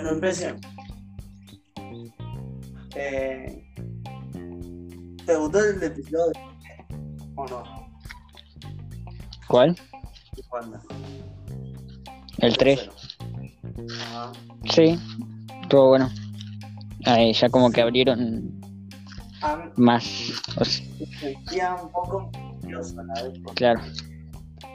[0.00, 0.62] Bueno, empecemos.
[2.94, 3.62] Eh,
[5.26, 6.32] ¿Te gustó el episodio?
[7.36, 7.62] ¿O no?
[9.46, 9.76] ¿Cuál?
[10.50, 10.80] Wanda.
[12.38, 12.88] El 3.
[13.90, 14.32] Ajá.
[14.72, 14.98] Sí,
[15.60, 16.10] estuvo bueno.
[17.04, 18.58] Ahí ya como que abrieron
[19.76, 20.32] más.
[20.56, 20.86] o sea,
[21.20, 22.30] sentía un poco
[22.62, 23.38] nervioso a la vez.
[23.54, 23.80] claro,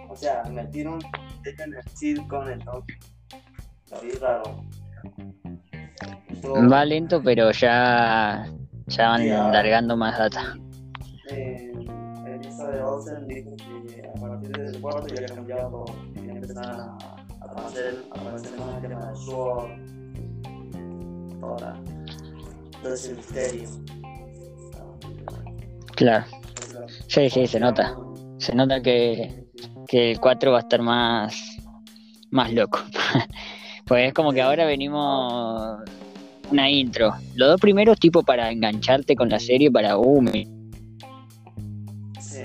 [0.08, 1.00] O sea, metieron
[1.46, 2.98] en el circo, entonces.
[3.90, 4.64] Lo vi raro.
[6.72, 8.46] Va lento, pero ya,
[8.88, 10.60] ya van largando más data.
[11.30, 16.32] Eh, Elisa de Olsen dijo que a partir del cuarto ya había cambiado, que ya
[16.32, 16.98] empezaron a
[17.42, 19.72] a aparecer, a aparecer más el tema de Sword,
[21.40, 21.84] toda,
[22.82, 23.70] todo ese misterio.
[25.96, 26.26] Claro,
[27.08, 28.00] sí, sí, se nota.
[28.38, 29.46] Se nota que,
[29.88, 31.36] que el 4 va a estar más,
[32.32, 32.80] más loco.
[33.86, 35.80] pues es como que ahora venimos
[36.52, 37.14] una intro.
[37.36, 40.48] Los dos primeros tipo para engancharte con la serie, para uh, me-
[42.20, 42.40] Sí.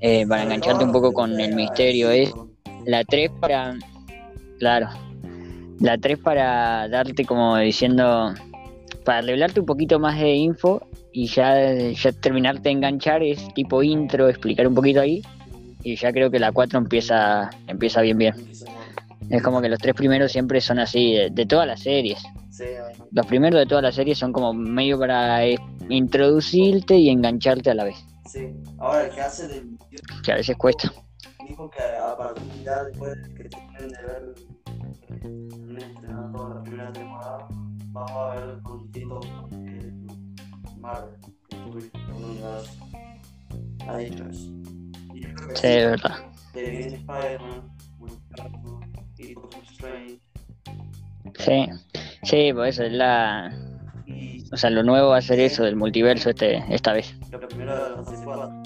[0.00, 2.32] eh, para engancharte un poco con el misterio es
[2.86, 3.74] la 3 para
[4.58, 4.88] claro.
[5.80, 8.32] La 3 para darte como diciendo
[9.04, 13.82] para revelarte un poquito más de info y ya, ya terminarte de enganchar es tipo
[13.82, 15.22] intro explicar un poquito ahí.
[15.82, 18.34] Y ya creo que la 4 empieza empieza bien bien
[19.32, 22.64] es como que los tres primeros siempre son así de, de todas las series Sí,
[23.12, 25.58] los primeros de todas las series son como medio para eh,
[25.88, 28.40] introducirte y engancharte a la vez sí.
[28.78, 29.62] Ahora el que hace de
[30.22, 30.92] que a veces cuesta
[31.48, 34.34] dijo que a partir ya después de que terminen de ver
[35.70, 37.48] un estrenado la primera temporada,
[37.92, 39.92] vamos a ver con distintos eh,
[40.78, 41.14] Marvel,
[42.16, 42.70] un universo.
[43.88, 44.50] Ha dicho eso.
[45.48, 47.72] Que sí de verdad de Spider-Man,
[51.38, 51.66] Sí,
[52.22, 53.52] sí, pues eso es la.
[54.52, 57.14] O sea, lo nuevo va a ser eso del multiverso este, esta vez.
[57.30, 58.62] lo primero de los fase 4.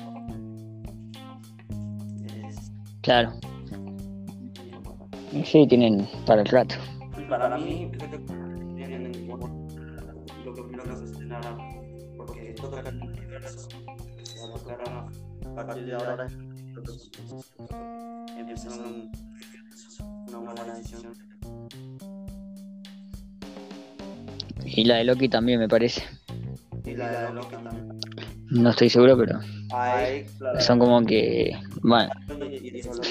[2.48, 2.72] Es,
[3.03, 3.32] Claro.
[5.44, 6.75] Sí, tienen para el rato.
[7.28, 7.91] para mí,
[8.75, 11.16] tienen lo que se
[15.56, 16.26] porque ahora,
[18.36, 19.10] empezaron
[20.38, 21.02] una buena edición.
[24.64, 26.02] Y la de Loki también me parece.
[26.84, 27.98] Y la de Loki también.
[28.50, 29.41] No estoy seguro, pero
[30.38, 30.60] claro.
[30.60, 31.52] son como que.
[31.82, 32.10] Bueno,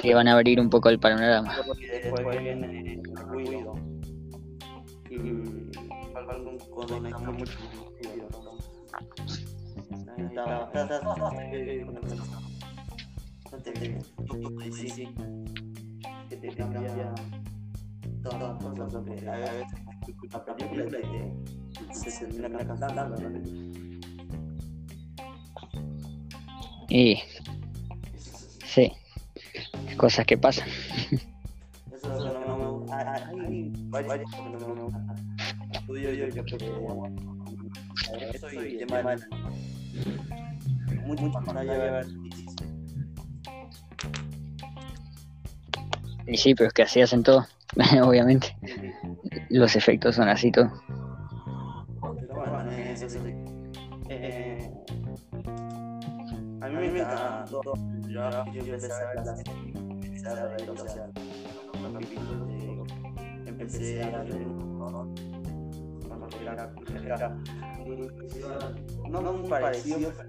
[0.02, 1.56] que van a abrir un poco el panorama.
[16.30, 17.14] Que te cambia
[18.24, 19.68] todas las cosas, porque a veces
[20.32, 21.02] la película y
[21.88, 23.30] te se termina cantando, ¿no?
[26.90, 27.20] Y
[28.64, 28.92] sí,
[29.98, 30.68] cosas que pasan.
[31.92, 33.00] Eso es lo que no me gusta.
[33.00, 35.38] Hay- Hay varias que no me gustan.
[35.72, 36.66] Estudio yo, yo creo que
[38.38, 39.18] eso y el tema de
[41.06, 42.12] mucho pantalla verde.
[46.28, 47.46] Y sí, pero es que así hacen todo,
[48.04, 48.56] obviamente.
[49.50, 50.72] Los efectos son así todo.
[52.20, 52.60] Pero bueno,
[52.94, 53.20] eso sí.
[54.10, 54.70] Eh,
[56.62, 57.62] a mí me encantó.
[58.08, 61.06] Yo yo empecé a ver la serie, empecé a ver o sea,
[61.82, 64.48] los capítulos de- empecé a ver
[66.08, 66.70] cuando era
[67.06, 67.38] era
[69.10, 69.20] no
[69.68, 70.25] asistemático, ¿no?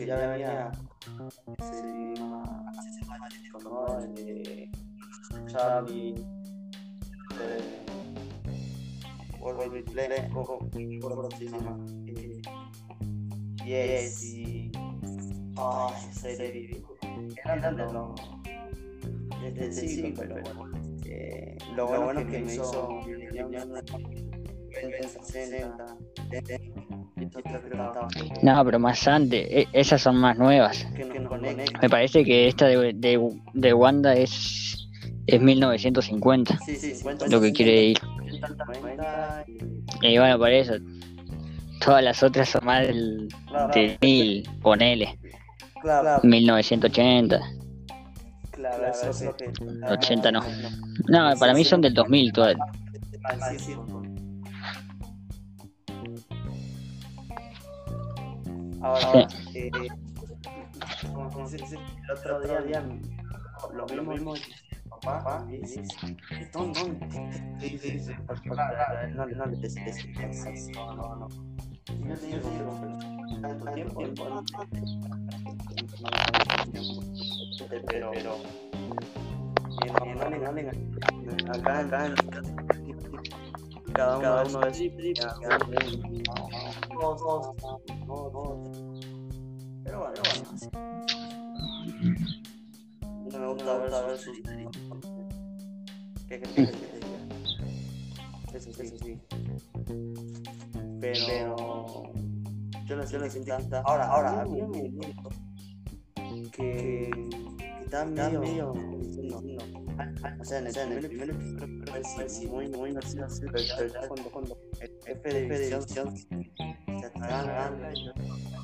[0.00, 0.08] El
[4.14, 4.70] de
[5.46, 6.14] Charlie,
[7.38, 7.86] eh,
[9.38, 12.40] Wolverine Black, o cómo se llama, eh,
[13.66, 14.72] Yes y
[15.58, 16.82] ah, serie
[17.44, 18.18] eran de los
[19.42, 20.36] desde el siglo, pero
[21.04, 23.00] eh, lo bueno es que me hizo
[24.82, 25.98] en 60
[28.42, 30.86] No, pero más antes, e- esas son más nuevas.
[31.82, 33.20] Me parece que esta de, de,
[33.54, 34.88] de Wanda es,
[35.26, 37.98] es 1950, Sí, sí, 50, lo que quiere ir.
[38.66, 39.44] 90
[40.02, 40.74] Y bueno, por eso,
[41.84, 43.28] todas las otras son más del,
[43.74, 45.18] de 1000, ponele,
[45.82, 47.40] Claro, 1980.
[48.50, 49.50] claro, eso es lo que
[49.92, 50.40] 80 no.
[51.08, 52.56] No, para mí son del 2000 todas.
[58.82, 59.70] Ahora, eh,
[61.12, 62.82] como como se dice, el otro día, día
[63.74, 64.34] lo mismo,
[65.02, 65.88] papá, y dices,
[66.52, 66.80] ¿dónde?
[66.80, 67.56] ¿Dónde?
[67.60, 68.10] Y dices,
[69.14, 71.28] no, no, le des, des, no, no, no.
[71.88, 72.40] Y yo te digo,
[73.42, 74.00] tanto tiempo,
[77.68, 78.12] pero, pero,
[79.86, 82.79] no, no, no, acá, acá, en
[83.92, 84.92] cada uno, cada uno sí,
[87.00, 87.56] todos,
[89.84, 90.22] pero bueno,
[93.30, 94.36] no me gusta ver, sus
[96.28, 97.18] ¿Qué crees que te diga?
[98.54, 99.18] Eso sí, sí.
[101.00, 102.12] Pero
[102.86, 103.50] yo lo, yo sentí.
[103.84, 104.92] Ahora, ahora, a mí me
[106.50, 107.10] que,
[107.90, 110.40] que está medio, no, no.
[110.40, 114.30] O sea, en el, en el primer episodio sí, muy, muy inmersivo, pero ya cuando,
[114.30, 114.58] cuando
[115.06, 115.46] F de
[115.76, 117.88] visión se está ganando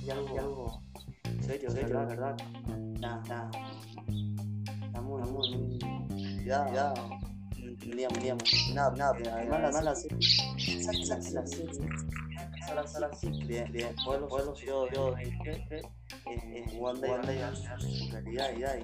[0.02, 0.82] y algo
[1.40, 2.37] serio, serio, la verdad.
[3.00, 3.50] Nada, nada.
[4.87, 5.79] Está muy, muy,
[6.44, 6.94] ya.
[7.79, 10.19] Digamos, digamos, nada, nada, además la serie.
[12.66, 12.86] Exacto, la serie.
[12.86, 13.94] Sala, sala, sí, bien, bien.
[14.04, 18.76] Pueblo, pueblo, yo, yo, en Wanda, ya, su realidad, ya,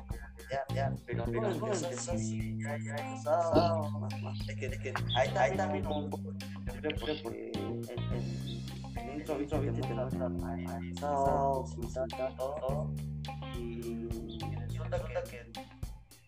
[0.75, 1.97] ya, pero, pero, ya, ya,
[4.57, 4.93] que, que,
[13.59, 14.47] y que,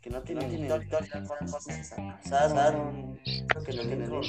[0.03, 0.57] que no tiene que
[3.67, 4.21] el intro,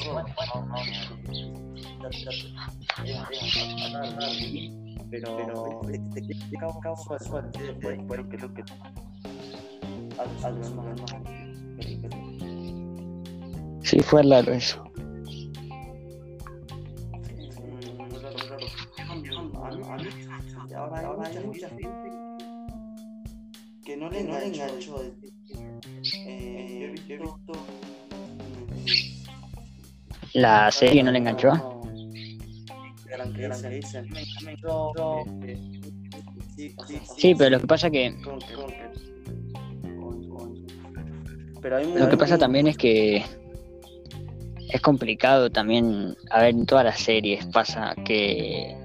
[5.09, 5.81] pero, pero,
[6.13, 6.21] te
[6.67, 7.43] un después,
[8.29, 8.63] que lo que
[13.83, 14.21] Sí, fue
[14.53, 14.83] eso.
[20.75, 21.89] Ahora hay mucha gente
[23.85, 25.01] que no le enganchó.
[26.25, 27.53] Eh, yo he visto.
[30.33, 31.74] ¿La serie no le enganchó?
[37.17, 38.15] Sí, pero lo que pasa que
[41.97, 43.23] lo que pasa también es que
[44.69, 48.75] es complicado también, a ver, en todas las series pasa que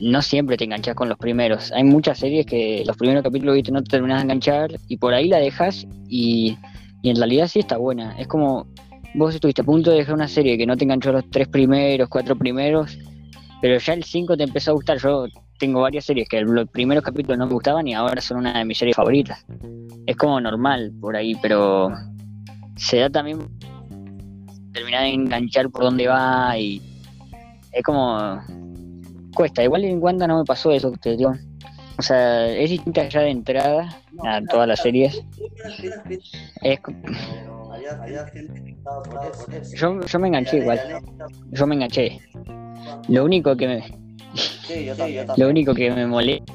[0.00, 1.70] no siempre te enganchas con los primeros.
[1.72, 3.72] Hay muchas series que los primeros capítulos ¿viste?
[3.72, 6.56] no te terminas de enganchar y por ahí la dejas y,
[7.02, 8.18] y, en realidad sí está buena.
[8.18, 8.66] Es como
[9.14, 12.08] vos estuviste a punto de dejar una serie que no te enganchó los tres primeros,
[12.08, 12.98] cuatro primeros,
[13.60, 14.98] pero ya el cinco te empezó a gustar.
[14.98, 15.26] Yo
[15.58, 18.64] tengo varias series que los primeros capítulos no me gustaban y ahora son una de
[18.64, 19.44] mis series favoritas.
[20.06, 21.90] Es como normal por ahí, pero
[22.76, 23.48] se da también
[24.72, 26.82] terminar de enganchar por dónde va y
[27.72, 28.40] es como
[29.34, 29.62] cuesta.
[29.62, 31.32] Igual en Wanda no me pasó eso, te digo.
[31.96, 33.88] O sea, es distinta ya de entrada
[34.24, 35.22] a todas las series.
[36.62, 36.80] Es...
[39.76, 40.80] Yo, yo me enganché igual.
[41.52, 42.20] Yo me enganché.
[43.08, 43.84] Lo único que me,
[45.36, 46.52] lo único que me molesta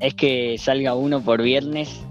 [0.00, 2.02] es que salga uno por viernes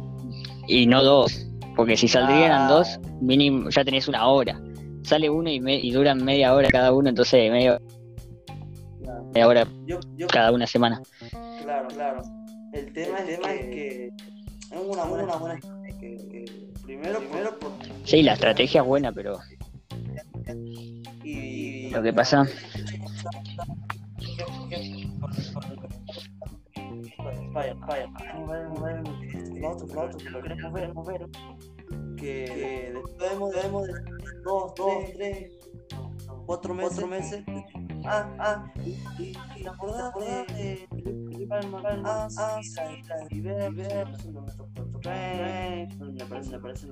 [0.68, 1.48] y no dos.
[1.76, 2.68] Porque si saldrían ah.
[2.68, 4.62] dos, mínimo ya tenés una hora.
[5.04, 7.80] Sale uno y, y duran media hora cada uno, entonces media,
[9.34, 9.68] media hora
[10.32, 11.02] cada una semana.
[11.64, 12.22] Claro, claro.
[12.74, 15.60] El tema, es, que, es una buena, buena
[16.00, 17.58] que, primero, primero
[18.04, 19.40] Sí, la estrategia es buena, pero...
[21.24, 22.46] Y, lo que pasa
[27.54, 28.08] vaya, vaya,
[30.18, 31.28] que lo queremos mover, mover.
[32.18, 33.94] Que después debemos de
[34.44, 35.52] dos, dos, tres,
[36.46, 37.44] cuatro meses, cuatro meses.
[38.06, 38.90] Ah, ah, y,
[39.22, 42.60] y, y acordate de Palma, Palma, ah,
[43.30, 44.08] y ver, ver,
[46.00, 46.88] me parece, me parece,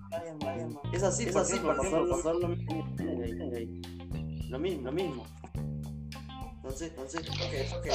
[0.93, 2.83] es así, es así, pasar, pasar lo mismo,
[4.49, 5.25] lo mismo, lo mismo.
[6.55, 7.87] Entonces, entonces, ok, ok.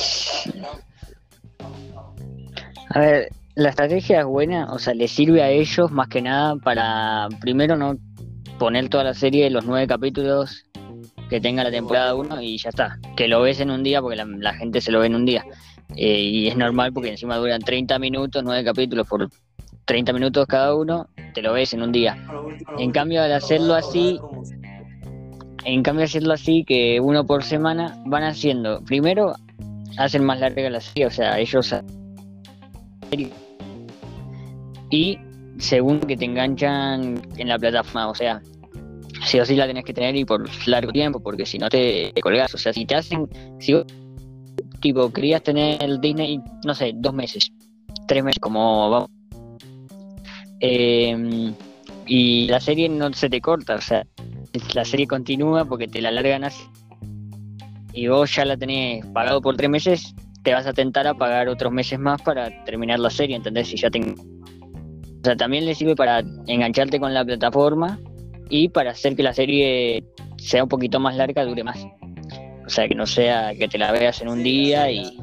[2.90, 6.56] A ver, la estrategia es buena, o sea, le sirve a ellos más que nada
[6.56, 7.96] para, primero, no
[8.58, 10.64] poner toda la serie, los nueve capítulos
[11.28, 12.98] que tenga la temporada 1 y ya está.
[13.16, 15.44] Que lo ves en un día porque la, gente se lo ve en un día.
[15.96, 19.28] Eh, y es normal porque encima duran 30 minutos, nueve capítulos por
[19.84, 22.16] 30 minutos cada uno, te lo ves en un día.
[22.78, 24.18] En cambio, al hacerlo así,
[25.64, 29.34] en cambio hacerlo así, que uno por semana, van haciendo, primero,
[29.98, 31.74] hacen más larga la serie, o sea, ellos
[34.90, 35.18] y
[35.58, 38.40] segundo que te enganchan en la plataforma, o sea,
[39.24, 42.12] si o sí la tenés que tener y por largo tiempo, porque si no te,
[42.22, 43.28] colgas, o sea, si te hacen,
[43.58, 43.84] si vos,
[44.80, 47.50] tipo, querías tener el Disney, no sé, dos meses,
[48.06, 49.10] tres meses, como vamos,
[50.60, 51.52] eh,
[52.06, 54.06] y la serie no se te corta, o sea,
[54.74, 56.64] la serie continúa porque te la largan así.
[57.92, 61.48] Y vos ya la tenés pagado por tres meses, te vas a tentar a pagar
[61.48, 63.68] otros meses más para terminar la serie, ¿entendés?
[63.68, 64.00] Si ya te...
[64.00, 67.98] O sea, también le sirve para engancharte con la plataforma
[68.48, 70.04] y para hacer que la serie
[70.38, 71.84] sea un poquito más larga, dure más.
[72.66, 75.18] O sea, que no sea que te la veas en un día y,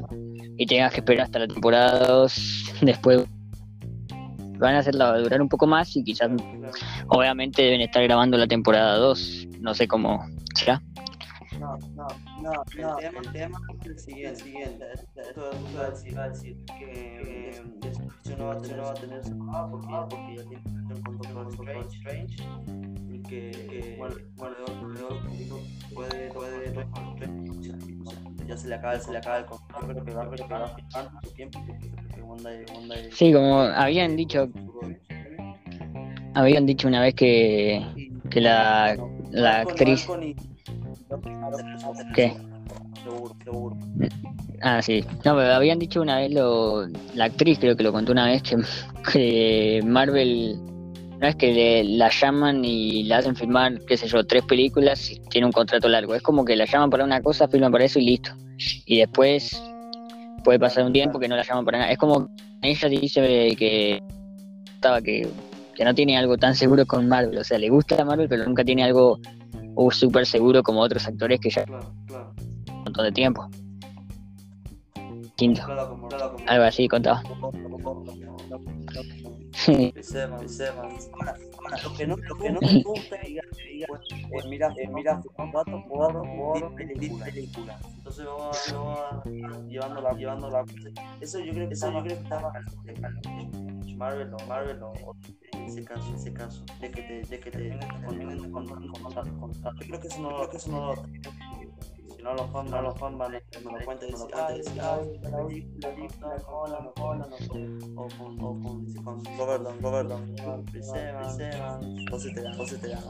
[0.56, 3.24] y tengas que esperar hasta la temporada 2 después
[4.58, 6.30] van a hacerla durar un poco más y quizás
[7.08, 10.24] obviamente deben estar grabando la temporada 2 no sé cómo
[10.54, 10.80] será.
[11.58, 12.06] No, no,
[12.42, 16.18] no, no, el tema, el tema es el siguiente, el siguiente, esto va a decir,
[16.18, 19.22] va a decir que después no va, no va a tener
[19.70, 20.62] porque, porque ya tiene
[20.94, 22.36] un contrato con Strange
[23.12, 24.56] y que, bueno, bueno,
[25.94, 26.74] puede, puede,
[28.46, 30.64] ya se le acaba, se le acaba el contrato, pero que va, pero que va
[30.66, 31.92] a mucho tiempo, que
[33.12, 34.48] Sí, como habían dicho,
[36.34, 37.84] habían dicho una vez que,
[38.30, 38.96] que la,
[39.30, 40.08] la actriz
[42.14, 42.36] ¿Qué?
[44.62, 45.04] Ah, sí.
[45.24, 48.42] No, pero habían dicho una vez, lo, la actriz creo que lo contó una vez,
[49.12, 50.56] que, Marvel
[51.20, 55.20] no es que la llaman y la hacen filmar, qué sé yo, tres películas y
[55.30, 56.14] tiene un contrato largo.
[56.14, 58.32] Es como que la llaman para una cosa, filman para eso y listo.
[58.86, 59.60] Y después
[60.44, 61.92] puede pasar un tiempo que no la llaman para nada.
[61.92, 62.28] Es como
[62.62, 64.00] ella dice que
[64.74, 65.28] estaba que,
[65.74, 67.38] que no tiene algo tan seguro con Marvel.
[67.38, 69.18] O sea, le gusta Marvel, pero nunca tiene algo
[69.74, 72.32] o súper seguro como otros actores que ya claro, claro.
[72.68, 73.48] un montón de tiempo.
[75.36, 75.62] Quinto.
[76.46, 77.22] Algo así contaba.
[81.82, 84.48] lo que no, lo que no gusta diga, diga, pues eh,
[87.24, 87.78] película.
[87.96, 89.22] Entonces vamos, vamos
[91.20, 92.52] eso yo creo que eso yo creo que estaba
[94.02, 94.92] Marvel o Marvel o
[95.64, 98.68] ese caso, ese caso, de que te, de que te con, con,
[99.38, 100.92] con, Yo creo que eso no, que eso no
[102.16, 105.94] si no los fans, no los fans van me lo cuentan y ay, ay, la
[105.94, 112.34] película, no, o con, o con, con Goverdon, Goverdon, te dan, entonces
[112.80, 113.04] te dan.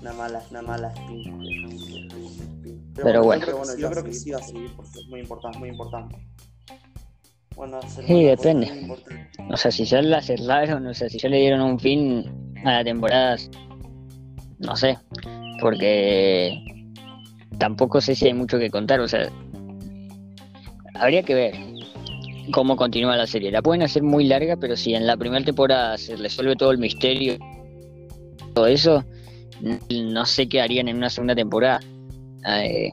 [0.00, 0.94] Una mala, una mala.
[2.94, 3.44] Pero bueno,
[3.76, 6.16] yo creo que sí va a seguir porque es muy importante, muy importante.
[7.58, 8.70] Bueno, sí, depende.
[9.50, 12.74] O sea, si ya la cerraron, o sea, si ya le dieron un fin a
[12.74, 13.36] la temporada,
[14.60, 14.96] no sé,
[15.60, 16.56] porque
[17.58, 19.28] tampoco sé si hay mucho que contar, o sea,
[20.94, 21.54] habría que ver
[22.52, 23.50] cómo continúa la serie.
[23.50, 26.78] La pueden hacer muy larga, pero si en la primera temporada se resuelve todo el
[26.78, 27.38] misterio,
[28.54, 29.04] todo eso,
[29.90, 31.80] no sé qué harían en una segunda temporada.
[32.46, 32.92] Eh,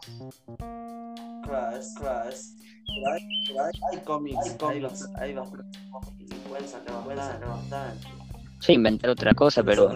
[3.92, 4.38] hay, cómics,
[4.68, 4.86] hay
[5.16, 5.36] hay,
[6.48, 8.08] pueden sacar, pueden sacar bastante.
[8.60, 9.90] Sí, inventar otra cosa, pero.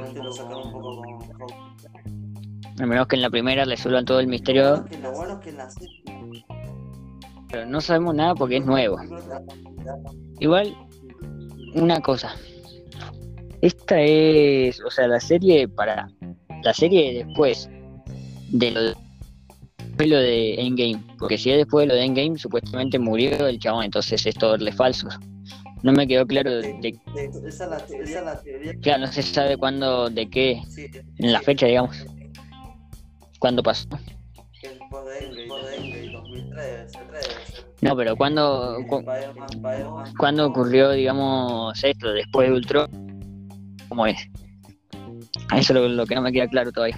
[2.80, 4.86] Al menos que en la primera resuelvan todo el misterio.
[5.02, 5.68] Lo bueno es que en la
[7.50, 8.98] Pero no sabemos nada porque es nuevo.
[10.40, 10.76] Igual,
[11.76, 12.36] una cosa.
[13.62, 16.10] Esta es, o sea, la serie para
[16.64, 17.70] la serie después
[18.52, 19.09] de lo
[20.00, 23.60] de lo de Endgame, porque si es después de lo de Endgame, supuestamente murió el
[23.60, 25.08] chabón, entonces es todo le falso.
[25.84, 26.98] No me quedó claro de,
[27.46, 28.74] esa la teoría, la teoría.
[28.82, 30.62] Claro, no se sabe cuándo, de qué,
[31.18, 32.06] en la fecha, digamos.
[33.40, 33.88] ¿Cuándo pasó?
[37.82, 38.78] No, pero ¿cuándo,
[40.18, 42.12] ¿cuándo ocurrió, digamos, esto?
[42.12, 42.90] Después de Ultron,
[43.88, 44.18] ¿cómo es?
[45.56, 46.96] Eso es lo, que no me queda claro todavía.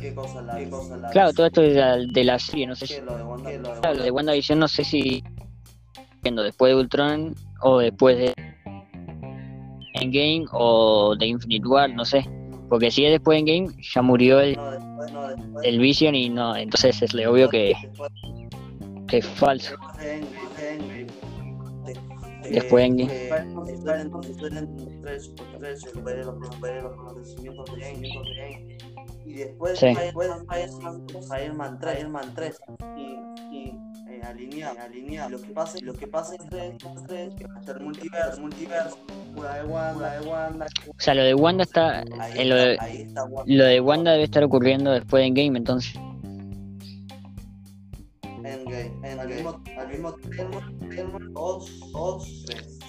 [1.12, 1.74] claro, todo esto es
[2.14, 3.02] de la, serie, no sé si.
[3.02, 5.24] Lo de, Wanda, claro, lo de WandaVision no sé si.
[6.24, 8.34] Después de Ultron o después de.
[9.94, 12.26] Endgame o de Infinite War, no sé.
[12.70, 14.58] Porque si es después de Endgame, ya murió el,
[15.64, 17.74] el Vision y no, entonces es le obvio que.
[19.08, 19.76] que es falso.
[22.52, 23.00] Después en
[29.32, 29.88] y después sí.
[29.88, 30.72] Spider-Man 3,
[31.80, 32.60] Spider-Man 3
[32.98, 33.80] y, y
[34.10, 38.98] eh, lo que pasa, lo que pasa hasta el multiverso, multiverso,
[39.42, 40.66] la de Wanda, de Wanda.
[40.90, 43.54] O sea, lo de Wanda está, en lo, de, está Wanda.
[43.54, 45.94] lo de Wanda debe estar ocurriendo después de Game entonces.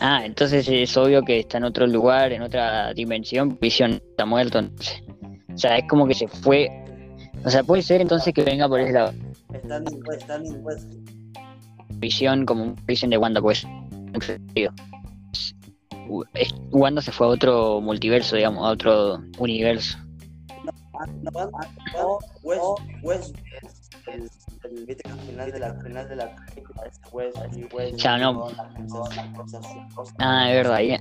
[0.00, 3.58] Ah, entonces es obvio que está en otro lugar, en otra dimensión.
[3.60, 5.02] Visión está muerto, entonces.
[5.54, 6.68] O sea, es como que se fue.
[7.44, 9.12] O sea, puede ser entonces que venga por ese lado.
[11.90, 13.66] Visión como Visión de Wanda, pues.
[16.70, 19.98] Wanda se fue a otro multiverso, digamos, a otro universo.
[21.22, 22.18] No,
[24.10, 26.90] el, viste al final de la final de la película
[27.96, 28.48] Ya, no.
[30.18, 31.00] Ah, es verdad, ya.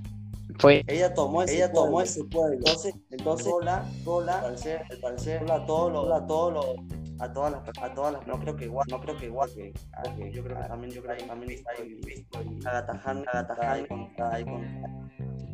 [0.60, 2.58] Fue, Ella tomó ese ella tomó ese pueblo.
[2.58, 6.66] Entonces, entonces sola, sola, al parecer, al parecer, sola a todos los, a todos los,
[7.20, 9.74] a todas las, a todas las, no creo que igual, no creo que igual, que,
[10.18, 12.00] que yo creo que también, yo creo que también está ahí
[14.32, 14.62] ahí con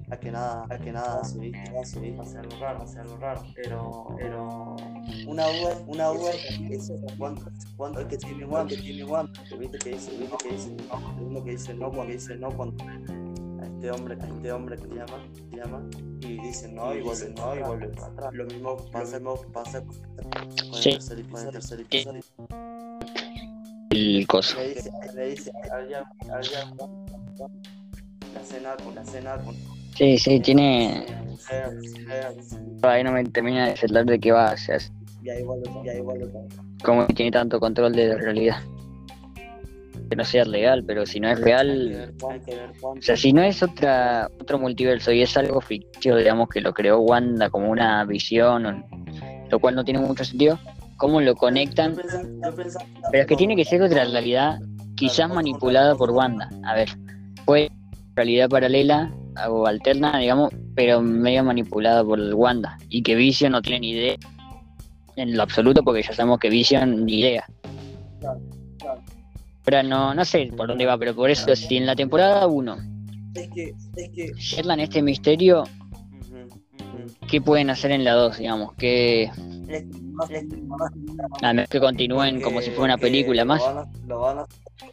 [0.10, 3.18] a que nada, a que nada viste, nada se viste, hace algo raro, hace algo
[3.18, 4.76] raro, pero, pero
[5.28, 6.32] una duda, una duda
[6.70, 9.04] es cuánto, cuánto es que tiene Juan, que tiene
[9.60, 12.84] viste que dice, viste que dice, no, uno que dice no, cuando dice no cuando
[12.86, 15.90] a este hombre, a este hombre que llama, que llama,
[16.22, 18.34] y dice no, y vuelve no, y vuelve para atrás.
[18.34, 20.92] Lo mismo pasa, lo mismo pasa con el Sí.
[20.92, 22.22] tercer, con el tercer episodio.
[23.90, 24.58] el coso.
[24.58, 25.36] Le dice, le
[28.34, 31.06] la cena con la cena con Sí, sí, tiene.
[32.82, 34.78] Ahí no me termina de cerrar de qué va, o sea,
[35.28, 36.32] y ahí vuelve, y ahí vuelve.
[36.84, 38.62] cómo tiene tanto control de la realidad.
[40.10, 43.00] Que no sea real, pero si no es real, ver cuánto, hay que ver cuánto.
[43.00, 46.74] O sea, si no es otra, otro multiverso y es algo ficticio, digamos, que lo
[46.74, 48.86] creó Wanda como una visión,
[49.50, 50.58] lo cual no tiene mucho sentido,
[50.96, 51.98] ¿cómo lo conectan?
[53.12, 54.60] Pero es que tiene que ser otra realidad,
[54.96, 56.50] quizás manipulada por Wanda.
[56.64, 56.88] A ver,
[57.46, 57.70] ser
[58.16, 59.14] realidad paralela
[59.50, 62.78] o alterna, digamos, pero medio manipulada por Wanda.
[62.90, 64.16] Y que Vision no tiene ni idea
[65.16, 67.46] en lo absoluto, porque ya sabemos que Vision ni idea.
[68.20, 68.40] Claro,
[68.80, 69.02] claro.
[69.64, 72.78] Pero no, no sé por dónde va, pero por eso, si en la temporada 1
[73.36, 74.34] Es que, es que.
[74.40, 77.28] cierran este misterio, ujú.
[77.28, 78.74] ¿qué pueden hacer en la 2, digamos?
[78.76, 79.84] Que Es
[80.30, 80.46] que
[81.42, 83.62] a menos continúen como si fuera una película lo más.
[83.62, 84.46] van a- lo van a-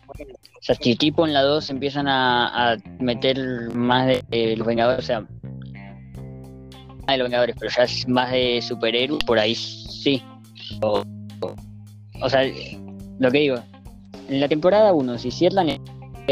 [0.09, 3.39] O sea, si tipo en la 2 empiezan a, a meter
[3.75, 8.31] más de, de los Vengadores, o sea, más de los Vengadores, pero ya es más
[8.33, 10.23] de superhéroes, por ahí sí.
[10.83, 11.03] O,
[11.41, 11.55] o-
[12.23, 12.43] o sea,
[13.19, 13.57] lo que digo,
[14.29, 15.81] en la temporada 1, si cierran es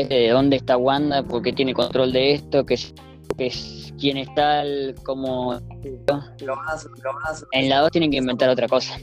[0.09, 2.95] de dónde está Wanda, por qué tiene control de esto, qué es,
[3.37, 5.53] qué es quién es tal, cómo...
[6.41, 7.49] lo van a hacer- lo van a hacer.
[7.53, 8.97] En la 2 tienen que inventar otra cosa.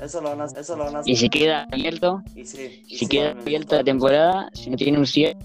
[0.00, 0.44] Eso lo van a.
[0.44, 1.12] Eso lo van a hacer.
[1.12, 4.76] Y si queda abierto, Y sí, y si sí, queda abierta la temporada, si no
[4.76, 5.36] tiene un cierre,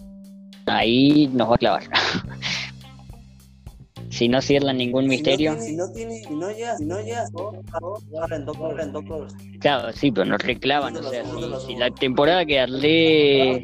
[0.65, 1.83] ahí nos va a clavar.
[4.09, 8.81] si no cierran ningún misterio, Si no tiene, si no llega, si no en Doctor,
[8.81, 9.27] en Doctor.
[9.59, 10.97] claro, sí, pero nos reclaman.
[10.97, 13.63] O sea, si, si la temporada queda re...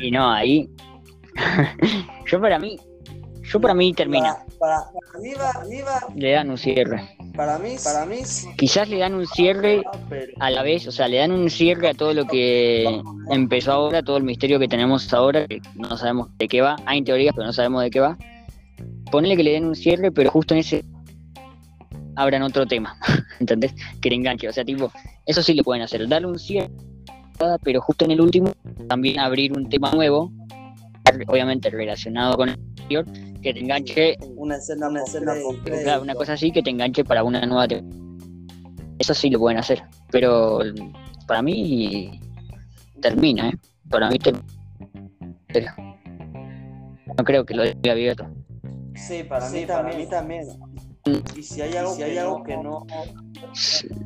[0.00, 0.68] Y no, ahí...
[2.30, 2.78] yo para mí,
[3.42, 4.36] yo para mí termina.
[4.58, 7.08] Para, para mí va, para mí va, Le dan un cierre.
[7.34, 8.18] Para mí, para mí,
[8.56, 9.82] Quizás le dan un cierre
[10.38, 14.02] a la vez, o sea, le dan un cierre a todo lo que empezó ahora,
[14.02, 17.46] todo el misterio que tenemos ahora, que no sabemos de qué va, hay teorías, pero
[17.46, 18.18] no sabemos de qué va.
[19.10, 20.84] Ponle que le den un cierre, pero justo en ese
[22.16, 22.96] abran otro tema,
[23.40, 23.74] ¿entendés?
[24.00, 24.92] Que le enganche, o sea, tipo,
[25.26, 26.70] eso sí le pueden hacer, darle un cierre,
[27.62, 28.52] pero justo en el último
[28.88, 30.30] también abrir un tema nuevo,
[31.26, 33.06] obviamente relacionado con el anterior,
[33.42, 35.82] que te enganche, una escena, una escena completa.
[35.82, 37.66] claro, una cosa así, que te enganche para una nueva.
[38.98, 40.60] Eso sí lo pueden hacer, pero
[41.26, 42.20] para mí
[43.00, 43.58] termina, ¿eh?
[43.88, 44.44] Para mí termina.
[47.16, 48.26] No creo que lo deje abierto.
[48.94, 50.46] Sí, para mí, para mí también.
[51.34, 52.86] Y si hay algo, si hay algo que no,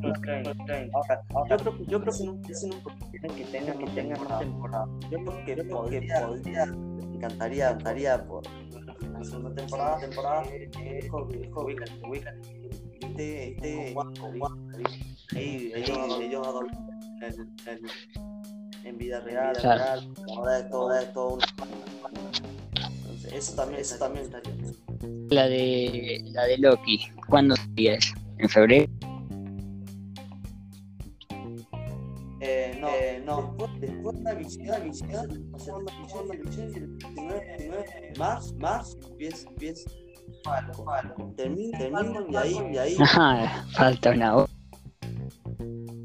[0.01, 0.43] yo creo
[1.77, 4.87] que yo creo que no que tenga que tenga más temporada.
[5.11, 8.43] Yo creo que podría, podría, me encantaría, encantaría por
[9.17, 10.69] la segunda temporada, temporada, eh.
[13.01, 13.95] Este, este,
[15.35, 16.47] ahí, ellos, ellos
[17.21, 17.79] en, en,
[18.83, 19.83] en vida real, Claro.
[19.83, 21.45] real, ahora es todo, es todo una
[22.75, 24.53] entonces, eso también, eso también estaría.
[25.29, 28.13] La de la de Loki, ¿cuándo sería eso?
[28.37, 28.91] ¿En febrero?
[34.65, 38.97] La visión, o sea, la visión, la visión, y el 19, 19 de marzo, marzo,
[39.09, 39.89] empieza, empieza,
[40.43, 41.33] Falco, Falco.
[41.35, 44.51] Termina, termina, y ahí, y ahí, Ajá, falta una hora.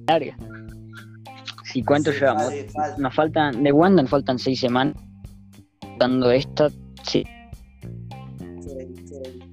[0.07, 0.37] Larga.
[1.75, 2.53] ¿Y cuánto Sí, llevamos?
[2.75, 2.95] vale.
[2.99, 4.95] Nos faltan, de Wanda nos faltan seis semanas.
[5.99, 6.69] Dando esta,
[7.05, 7.25] sí,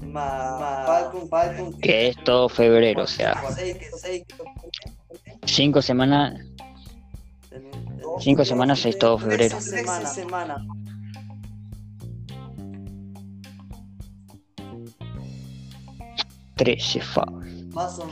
[0.06, 4.24] Ma, ma, Falcon, Falcon, que es todo febrero, o sea, seis, seis,
[5.46, 6.40] cinco semanas,
[8.20, 9.60] Cinco semanas es todo febrero.
[9.62, 10.66] Semana.
[16.56, 17.26] Trece fa.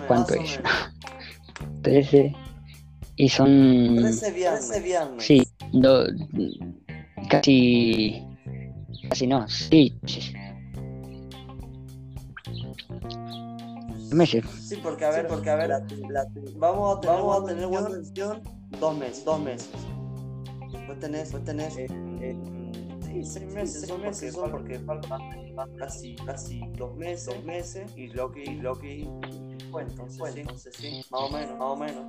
[0.08, 0.60] ¿Cuánto es?
[1.82, 2.36] Trece.
[3.16, 3.98] Y son.
[4.00, 5.26] Trece viernes.
[5.26, 6.06] Sí, do...
[7.30, 8.24] casi.
[9.10, 9.98] Casi no, sí.
[14.16, 14.44] meses.
[14.44, 14.48] ¿eh?
[14.62, 17.68] Sí, porque a ver, porque a ver, la, la, vamos a tener, vamos a tener
[17.68, 18.42] buena atención
[18.80, 19.70] dos meses, dos meses.
[20.86, 21.88] Después tenés, después tenés, eh,
[22.22, 22.36] eh,
[23.04, 25.20] sí, seis meses, seis meses son porque faltan
[25.80, 29.10] casi, casi dos meses, dos meses, y Loki, y Loki,
[29.72, 32.04] bueno, entonces, sí, entonces sí, más o menos, más o menos.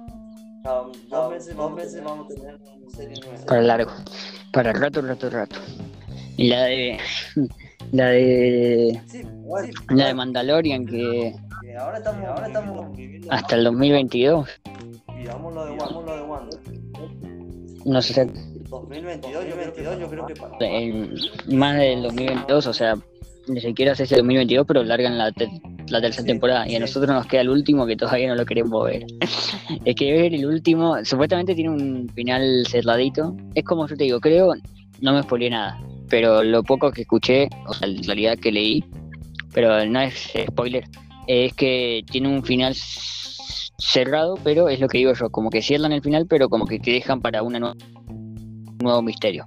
[0.66, 3.46] Um, dos meses, dos meses vamos a tener una serie nueva.
[3.46, 3.92] Para largo.
[4.52, 5.56] Para rato, rato, rato.
[6.36, 6.98] Y la de.
[7.92, 9.00] La de.
[9.06, 9.22] Sí,
[9.88, 14.48] La de Mandalorian que que ahora estamos, ahora estamos viviendo hasta el 2022.
[15.18, 16.58] y vamos lo de Wanda, vamos lo de Wanda.
[17.86, 18.28] No sé,
[18.68, 20.56] 2022, yo, 22, yo creo que para.
[21.56, 22.94] más del 2022, o sea,
[23.48, 25.48] ni siquiera sé si el 2022, pero largan la, te-
[25.88, 26.68] la tercera Sí, temporada.
[26.68, 29.04] Y a nosotros nos queda el último que todavía no lo queremos ver.
[29.84, 33.36] es que ver el último, supuestamente tiene un final cerradito.
[33.54, 34.52] Es como yo te digo, creo,
[35.00, 35.80] no me spoileé nada.
[36.08, 38.84] Pero lo poco que escuché, o sea, en realidad que leí,
[39.52, 40.84] pero no es spoiler,
[41.26, 42.74] es que tiene un final
[43.78, 46.78] cerrado, pero es lo que digo yo, como que cierran el final, pero como que
[46.78, 47.74] te dejan para una nueva
[48.78, 49.46] nuevo misterio.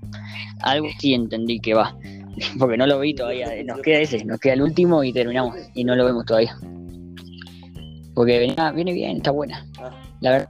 [0.61, 1.95] Algo sí entendí que va,
[2.59, 3.47] porque no lo vi todavía.
[3.63, 5.55] Nos queda ese, nos queda el último y terminamos.
[5.73, 6.57] Y no lo vemos todavía.
[8.13, 9.65] Porque venía, viene bien, está buena.
[9.79, 10.49] Ah, La verdad.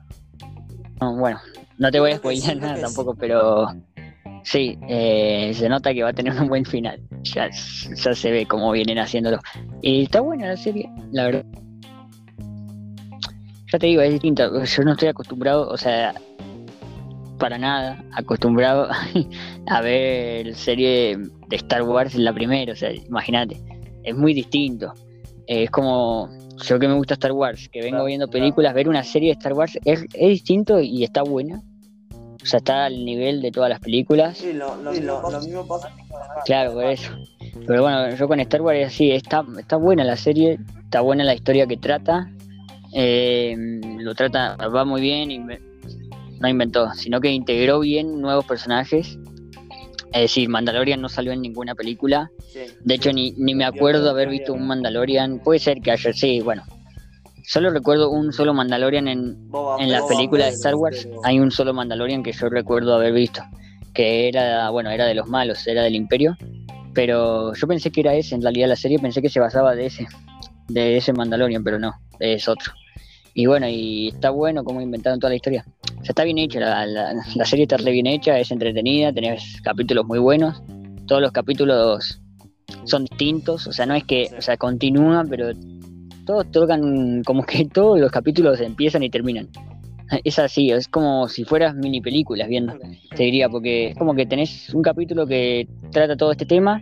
[1.01, 1.39] No, bueno,
[1.77, 3.67] no te voy a creo nada tampoco, pero
[4.43, 6.99] sí, eh, se nota que va a tener un buen final.
[7.23, 9.39] Ya, ya se ve cómo vienen haciéndolo.
[9.81, 11.45] Y está buena la serie, la verdad.
[13.71, 14.49] Ya te digo, es distinta.
[14.65, 16.13] Yo no estoy acostumbrado, o sea,
[17.39, 18.87] para nada acostumbrado
[19.67, 22.73] a ver serie de Star Wars en la primera.
[22.73, 23.59] O sea, imagínate,
[24.03, 24.93] es muy distinto.
[25.47, 26.29] Eh, es como
[26.63, 28.39] yo que me gusta Star Wars, que vengo Claro, viendo claro.
[28.43, 31.63] películas, ver una serie de Star Wars es, es distinto y está buena.
[32.41, 34.37] O sea, está al nivel de todas las películas.
[34.37, 35.91] sí, lo, lo, lo, lo mismo pasa.
[36.45, 37.11] Claro, por eso.
[37.67, 41.23] Pero bueno, yo con Star Wars es así, está, está buena la serie, está buena
[41.23, 42.29] la historia que trata,
[42.93, 43.55] eh,
[43.99, 45.31] lo trata, va muy bien,
[46.39, 49.17] no inventó, sino que integró bien nuevos personajes.
[50.11, 52.31] Es decir, Mandalorian no salió en ninguna película.
[52.51, 55.39] Sí, De hecho, ni, ni me acuerdo haber visto un Mandalorian.
[55.39, 56.63] Puede ser que haya, sí, bueno.
[57.45, 61.21] Solo recuerdo un solo Mandalorian en, Boba en las Fett, películas de Star Wars pero-
[61.23, 63.41] hay un solo Mandalorian que yo recuerdo haber visto,
[63.93, 66.37] que era, bueno, era de los malos, era del Imperio,
[66.93, 69.87] pero yo pensé que era ese, en realidad la serie pensé que se basaba de
[69.87, 70.07] ese,
[70.67, 72.71] de ese Mandalorian, pero no, es otro.
[73.33, 75.65] Y bueno, y está bueno como inventaron toda la historia.
[75.99, 80.05] O sea, está bien hecha, la, serie está re bien hecha, es entretenida, tenés capítulos
[80.05, 80.61] muy buenos,
[81.07, 82.21] todos los capítulos
[82.85, 85.51] son distintos, o sea, no es que, o sea, continúan, pero
[86.25, 89.49] todos tocan, como que todos los capítulos empiezan y terminan.
[90.23, 92.73] Es así, es como si fueras mini películas viendo,
[93.15, 96.81] te diría, porque es como que tenés un capítulo que trata todo este tema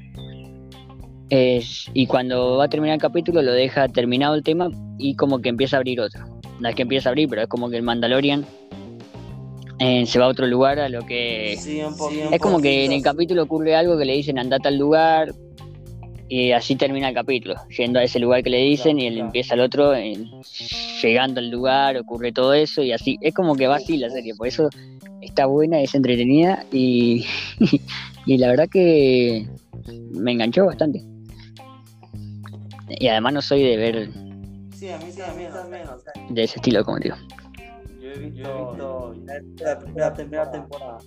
[1.30, 5.50] y cuando va a terminar el capítulo lo deja terminado el tema y como que
[5.50, 6.26] empieza a abrir otro.
[6.60, 8.46] No es que empieza a abrir, pero es como que el Mandalorian
[9.80, 11.58] eh, se va a otro lugar a lo que...
[11.60, 12.32] Sí, un poquito.
[12.32, 15.34] Es como que en el capítulo ocurre algo que le dicen andate al lugar
[16.30, 19.14] y así termina el capítulo, yendo a ese lugar que le dicen Claro, y él
[19.14, 19.26] claro.
[19.28, 20.18] empieza al otro, eh,
[21.02, 23.18] llegando al lugar, ocurre todo eso y así.
[23.22, 24.70] Es como que va así la serie, por eso
[25.22, 27.26] está buena, es entretenida y,
[28.26, 29.48] y la verdad que
[30.12, 31.02] me enganchó bastante.
[32.90, 34.10] Y además no soy de ver
[34.78, 35.84] Sí, a mí, sí, a mí también.
[35.88, 37.00] O sea, de ese estilo, como
[38.18, 39.14] yo he visto,
[39.64, 40.98] la primera, primera temporada.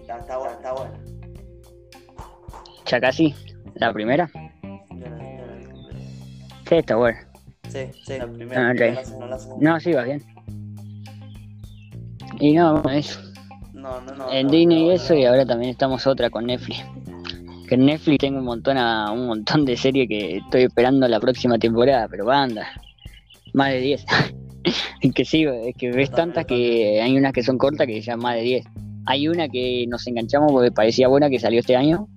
[0.00, 1.00] Está, está buena, está buena.
[2.86, 3.34] Ya casi,
[3.74, 4.30] la primera.
[6.68, 7.18] Sí, está buena.
[7.68, 8.68] Sí, sí, la primera.
[8.68, 9.70] Ah, no la segunda, no la segunda.
[9.70, 10.22] No, sí, va bien.
[12.40, 13.20] Y no, eso.
[13.72, 14.32] No, no, no.
[14.32, 15.20] en no, Disney y eso, no.
[15.20, 16.84] y ahora también estamos otra con Netflix.
[17.68, 21.20] Que en Netflix tengo un montón, a, un montón de series que estoy esperando la
[21.20, 22.66] próxima temporada, pero banda,
[23.52, 24.04] más de 10.
[25.14, 28.36] Que sí, es que ves tantas que hay unas que son cortas que ya más
[28.36, 28.64] de 10.
[29.06, 32.08] Hay una que nos enganchamos porque parecía buena que salió este año.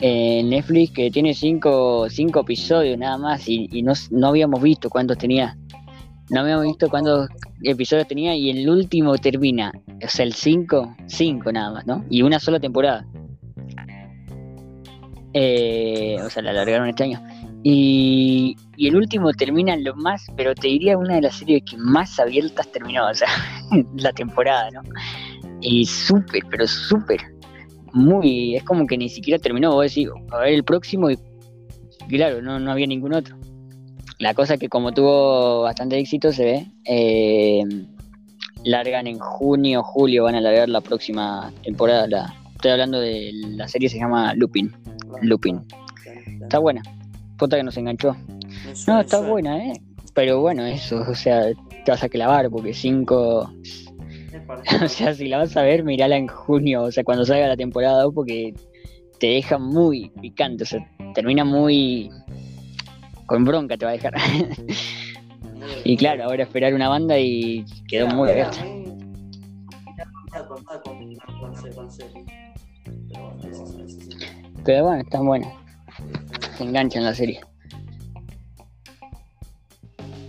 [0.00, 4.90] eh, Netflix que tiene cinco, cinco episodios nada más y, y no, no habíamos visto
[4.90, 5.56] cuántos tenía.
[6.28, 7.28] No habíamos visto cuántos
[7.62, 9.72] episodios tenía y el último termina.
[10.04, 12.04] O sea, el 5, 5 nada más, ¿no?
[12.10, 13.06] Y una sola temporada.
[15.32, 17.22] Eh, o sea, la alargaron este año.
[17.68, 21.76] Y, y el último termina lo más, pero te diría una de las series que
[21.76, 23.26] más abiertas terminó, o sea,
[23.96, 24.82] la temporada, ¿no?
[25.60, 27.22] Y súper, pero súper.
[27.92, 31.18] Muy, es como que ni siquiera terminó, vos decís, a ver el próximo y
[32.08, 33.36] claro, no, no había ningún otro.
[34.20, 37.64] La cosa es que como tuvo bastante éxito se ve, eh,
[38.62, 42.06] largan en junio, julio, van a largar la próxima temporada.
[42.06, 44.72] La, estoy hablando de la serie se llama Lupin.
[45.22, 45.62] Lupin.
[46.42, 46.80] Está buena.
[47.38, 48.16] Puta que nos enganchó.
[48.86, 49.72] No, está buena, ¿eh?
[50.14, 51.50] Pero bueno, eso, o sea,
[51.84, 53.50] te vas a clavar porque cinco...
[53.62, 57.24] Es para- O sea, si la vas a ver, mirala en junio, o sea, cuando
[57.24, 58.54] salga la temporada 2 porque
[59.20, 62.10] te deja muy picante, o sea, termina muy...
[63.26, 64.14] Con bronca te va a dejar.
[65.84, 68.58] y claro, ahora esperar una banda y quedó muy abierta.
[74.64, 75.52] Pero bueno, están buenas.
[76.56, 77.40] Se enganchan la serie.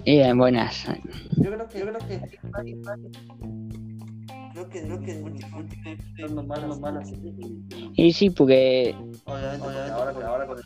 [0.03, 0.85] Y en buenas.
[1.37, 2.21] Yo creo que, yo creo que,
[4.53, 5.21] creo que,
[6.15, 7.33] creo que malas series
[7.95, 10.57] y- Y sí, porque Obviamente, obviamente ahora, con- ahora con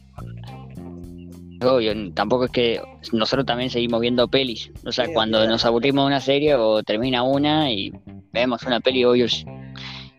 [1.64, 2.82] obvio, tampoco es que
[3.14, 4.72] nosotros también seguimos viendo pelis.
[4.86, 5.52] O sea, Sí, cuando claro.
[5.52, 7.92] nos aburrimos de una serie o termina una y
[8.34, 9.28] vemos una peli, obvio,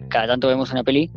[0.09, 1.11] cada tanto vemos una peli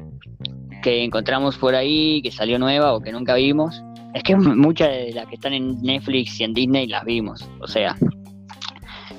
[0.82, 3.82] que encontramos por ahí, que salió nueva o que nunca vimos.
[4.16, 7.46] Es que muchas de las que están en Netflix y en Disney las vimos.
[7.60, 7.98] O sea,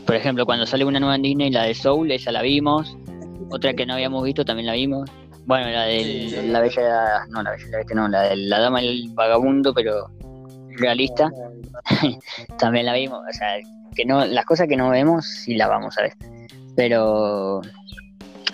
[0.07, 2.97] por ejemplo, cuando sale una nueva en Disney, la de Soul, esa la vimos.
[3.51, 5.11] Otra que no habíamos visto también la vimos.
[5.45, 6.47] Bueno, la de Sí, sí.
[6.49, 10.11] la bella, no, la bella, la bestia no, la de la dama del vagabundo, pero
[10.79, 11.31] realista,
[12.59, 13.21] también la vimos.
[13.29, 13.49] O sea,
[13.95, 16.15] que no, las cosas que no vemos sí las vamos a ver.
[16.75, 17.61] Pero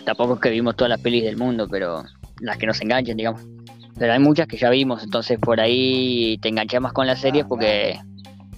[0.04, 2.02] tampoco es que vimos todas las pelis del mundo, pero
[2.40, 3.42] las que nos enganchen, digamos.
[3.98, 7.44] Pero hay muchas que ya vimos, entonces por ahí te enganchas más con las series
[7.44, 7.98] porque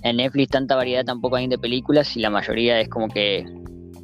[0.02, 3.44] en Netflix tanta variedad tampoco hay de películas y la mayoría es como que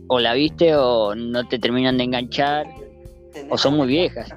[0.09, 2.67] o la viste o no te terminan de enganchar
[3.49, 4.35] o son muy viejas.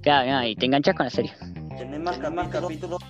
[0.00, 1.32] Claro, y te enganchas con la serie.
[1.76, 3.02] Tener más, más capítulos.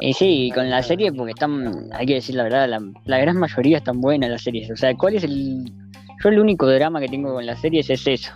[0.00, 3.36] Y sí, con la serie, porque están, hay que decir la verdad, la, la gran
[3.36, 4.70] mayoría están buenas las series.
[4.70, 5.64] O sea, ¿cuál es el...?
[6.22, 8.32] Yo el único drama que tengo con las series es eso.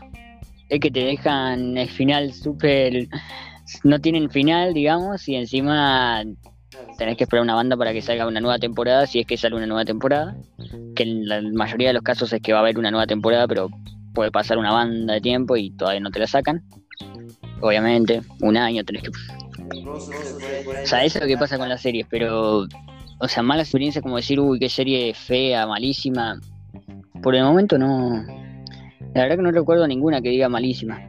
[0.69, 3.09] Es que te dejan el final súper...
[3.85, 6.25] No tienen final, digamos, y encima
[6.97, 9.57] tenés que esperar una banda para que salga una nueva temporada, si es que sale
[9.57, 10.37] una nueva temporada.
[10.95, 13.47] Que en la mayoría de los casos es que va a haber una nueva temporada,
[13.47, 13.69] pero
[14.15, 16.63] puede pasar una banda de tiempo y todavía no te la sacan.
[17.61, 19.11] Obviamente, un año tenés que
[20.83, 22.67] o sea, eso es lo que pasa con las series, pero,
[23.19, 26.41] o sea, mala experiencia como decir, uy, qué serie fea, malísima.
[27.23, 28.25] Por el momento no.
[29.19, 31.01] La verdad que no recuerdo ninguna que diga malísima.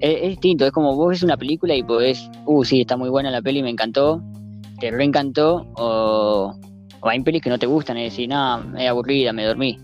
[0.00, 3.10] Es, es distinto, es como vos ves una película y podés, uh, sí, está muy
[3.10, 4.20] buena la peli, me encantó,
[4.80, 6.52] te reencantó, o,
[7.00, 9.78] o hay pelis que no te gustan y decís, no, es aburrida, me dormí.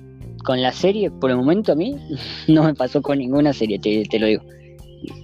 [0.45, 1.95] Con la serie, por el momento a mí,
[2.49, 4.43] no me pasó con ninguna serie, te, te lo digo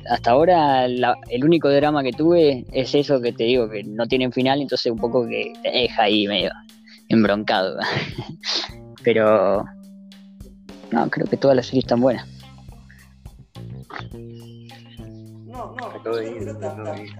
[0.08, 4.06] hasta ahora la- el único drama que tuve es eso que te digo, que no
[4.06, 6.50] tienen final, entonces un poco que te deja ahí medio
[7.08, 7.78] embroncado.
[9.02, 9.64] Pero
[10.92, 12.26] no, creo que todas las series están buenas.
[15.46, 15.86] No, no.
[15.86, 17.16] Acabo de yo ir, creo que acabo de ir.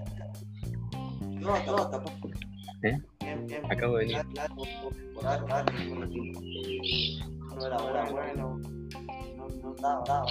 [1.41, 2.31] No, no, tampoco.
[2.83, 2.99] ¿Eh?
[3.71, 4.19] Acabo de ir.
[7.55, 8.61] No era bueno, bueno.
[9.37, 10.27] No, no daba, daba.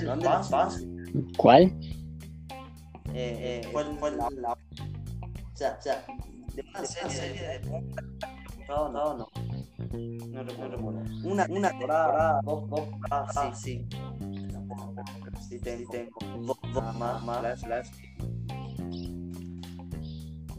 [0.00, 0.84] eh, paso
[1.38, 1.62] ¿Cuál?
[3.14, 3.70] eh, eh,
[8.68, 8.88] no,
[10.42, 10.78] recuerdo,
[11.22, 11.70] una, una
[13.10, 13.52] ah,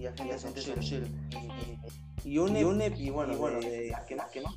[0.06, 1.04] y la gente son chill, chill,
[2.24, 4.54] y, y, y un, y, un, y bueno, y bueno, de, que más, que más,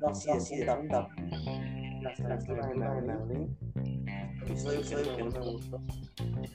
[0.00, 1.08] no, sí, sí, de tanta,
[2.02, 3.48] las aventuras de la, de
[4.42, 5.82] episodio, que no me gustó,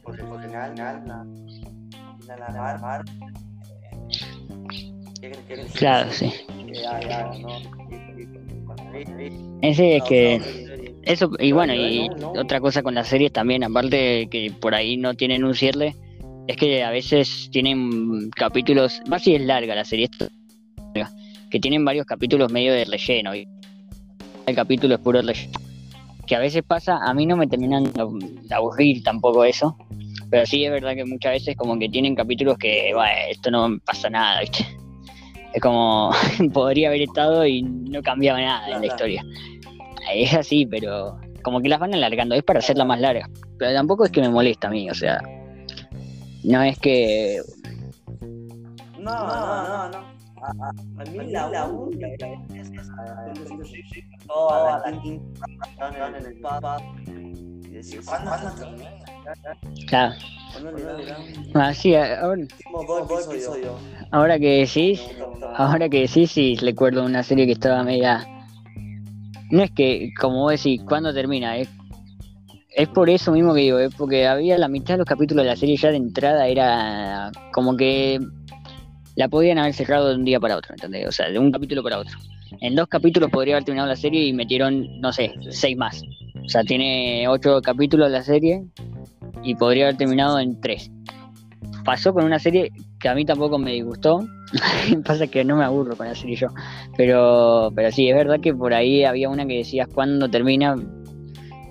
[0.04, 0.94] porque por final, la,
[2.28, 3.06] la, la, mar.
[5.76, 6.32] Claro, sí.
[9.62, 14.28] Ese es que eso y bueno y otra cosa con las series también, aparte de
[14.30, 15.96] que por ahí no tienen un cierre,
[16.48, 20.10] es que a veces tienen capítulos, más si es larga la serie,
[21.50, 23.36] que tienen varios capítulos medio de relleno.
[23.36, 23.48] Y
[24.46, 25.60] el capítulo es puro relleno.
[26.26, 29.78] Que a veces pasa, a mí no me terminan de aburrir tampoco eso.
[30.30, 33.78] Pero sí es verdad que muchas veces como que tienen capítulos que, bueno, esto no
[33.86, 34.66] pasa nada, ¿viste?
[35.54, 36.12] Es como,
[36.54, 39.24] podría haber estado y no cambiaba nada en la historia.
[40.14, 43.30] Es así, pero como que las van alargando, es para hacerla más larga.
[43.58, 45.22] Pero tampoco es que me molesta a mí, o sea,
[46.48, 47.42] no es que
[48.98, 49.98] No, no, no.
[50.42, 52.38] A, a, a mí la, la única que
[54.28, 55.46] toda la quinta
[55.80, 56.38] en el
[57.72, 58.90] y ¿cuándo termina?
[59.88, 60.16] Claro.
[61.54, 62.48] Ah, sí, ahora,
[64.12, 65.02] ahora que decís,
[65.56, 68.26] ahora que decís, sí, recuerdo una serie que estaba media.
[69.50, 71.58] No es que, como vos decís, ¿cuándo termina?
[71.58, 71.70] Es,
[72.78, 75.50] es por eso mismo que digo, es porque había la mitad de los capítulos de
[75.50, 78.20] la serie ya de entrada era como que
[79.16, 81.08] la podían haber cerrado de un día para otro, ¿entendés?
[81.08, 82.16] O sea, de un capítulo para otro.
[82.62, 86.04] En dos capítulos podría haber terminado la serie y metieron, no sé, seis más.
[86.46, 88.64] O sea, tiene ocho capítulos la serie
[89.42, 90.92] y podría haber terminado en tres.
[91.84, 94.20] Pasó con una serie que a mí tampoco me disgustó.
[95.04, 96.50] Pasa que no me aburro con la serie yo.
[96.96, 100.76] Pero, pero sí, es verdad que por ahí había una que decías cuándo termina.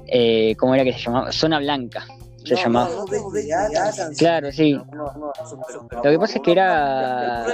[0.07, 1.33] Eh, ¿Cómo era que se llamaba?
[1.33, 2.05] Zona Blanca.
[2.45, 2.91] Se No, llamaba.
[2.91, 4.15] no, no.
[4.17, 4.73] Claro, sí.
[4.73, 7.45] Lo que pasa es que era.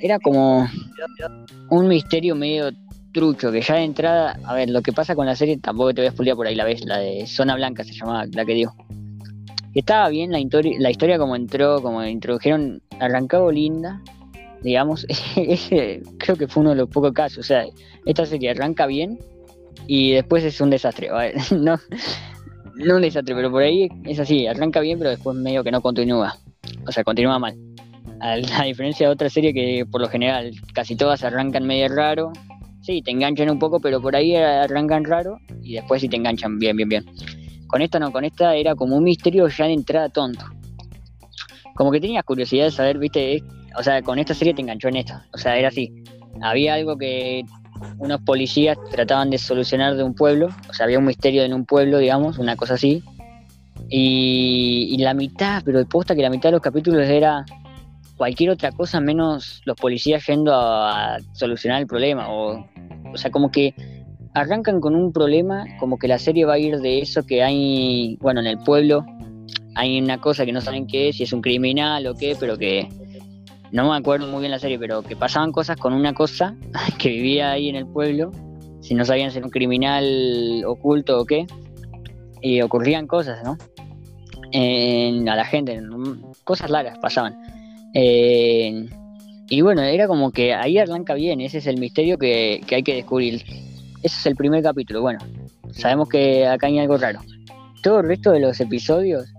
[0.00, 0.68] Era como
[1.70, 2.70] un misterio medio
[3.12, 6.00] trucho, que ya de entrada, a ver, lo que pasa con la serie, tampoco te
[6.00, 8.64] voy a spoilear por ahí la vez, la de Zona Blanca se llamaba, la que.
[9.72, 10.38] Que estaba bien la,
[10.78, 14.02] la historia como entró, como introdujeron, arrancaba linda,
[14.62, 17.64] digamos, ese creo que fue uno de los pocos casos, o sea,
[18.04, 19.18] esta serie arranca bien
[19.86, 21.08] y después es un desastre,
[21.50, 21.78] no,
[22.76, 25.80] no un desastre, pero por ahí es así, arranca bien, pero después medio que no
[25.80, 26.36] continúa,
[26.86, 27.56] o sea, continúa mal.
[28.20, 32.32] A diferencia de otra serie que por lo general casi todas arrancan medio raro.
[32.82, 36.58] Sí, te enganchan un poco, pero por ahí arrancan raro y después sí te enganchan
[36.58, 37.04] bien, bien, bien.
[37.68, 40.44] Con esta no, con esta era como un misterio ya de entrada tonto.
[41.74, 43.42] Como que tenías curiosidad de saber, viste,
[43.78, 45.14] o sea, con esta serie te enganchó en esto.
[45.32, 45.92] O sea, era así.
[46.42, 47.44] Había algo que
[47.98, 51.64] unos policías trataban de solucionar de un pueblo, o sea, había un misterio en un
[51.64, 53.02] pueblo, digamos, una cosa así.
[53.88, 57.44] Y, y la mitad, pero posta que la mitad de los capítulos era
[58.16, 62.28] cualquier otra cosa menos los policías yendo a, solucionar el problema.
[62.30, 62.64] O,
[63.12, 63.74] o sea, como que
[64.34, 68.16] arrancan con un problema, como que la serie va a ir de eso que hay,
[68.20, 69.04] bueno, en el pueblo
[69.74, 72.58] hay una cosa que no saben qué es, si es un criminal o qué, pero
[72.58, 72.88] que
[73.72, 76.56] no me acuerdo muy bien la serie, pero que pasaban cosas con una cosa
[76.98, 78.30] que vivía ahí en el pueblo,
[78.80, 81.46] si no sabían ser un criminal oculto o qué,
[82.40, 83.56] y ocurrían cosas, ¿no?
[84.52, 85.80] En- a la gente,
[86.44, 87.36] cosas largas pasaban.
[87.94, 88.86] Eh,
[89.48, 92.82] y bueno, era como que ahí arranca bien, ese es el misterio que, que hay
[92.82, 93.42] que descubrir.
[94.02, 95.20] Ese es el primer capítulo, bueno,
[95.70, 97.20] sabemos que acá hay algo raro.
[97.82, 99.32] Todo el resto de los episodios,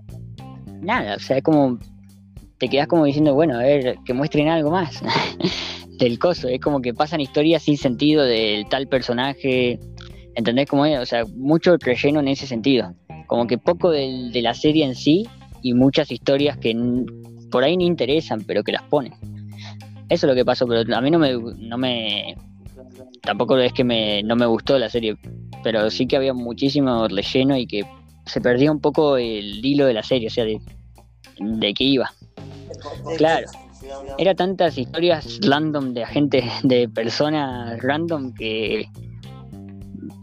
[0.81, 1.77] nada, o sea, es como
[2.63, 5.03] te quedas como diciendo, bueno, a ver, que muestren algo más
[5.99, 9.81] del coso, es como que pasan historias sin sentido del tal personaje,
[10.33, 10.97] ¿entendés cómo es?
[10.97, 12.93] O sea, mucho relleno en ese sentido,
[13.27, 15.27] como que poco de la serie en sí
[15.61, 16.73] y muchas historias que
[17.51, 19.11] por ahí ni interesan, pero que las ponen.
[20.07, 22.37] Eso es lo que pasó, pero a mí no me, no me
[23.23, 25.17] tampoco es que me, no me gustó la serie,
[25.63, 27.85] pero sí que había muchísimo relleno y que
[28.25, 30.61] se perdía un poco el hilo de la serie, o sea, de,
[31.41, 32.09] de qué iba.
[33.17, 33.47] Claro.
[34.17, 38.85] Era tantas historias random de agentes, de personas random que,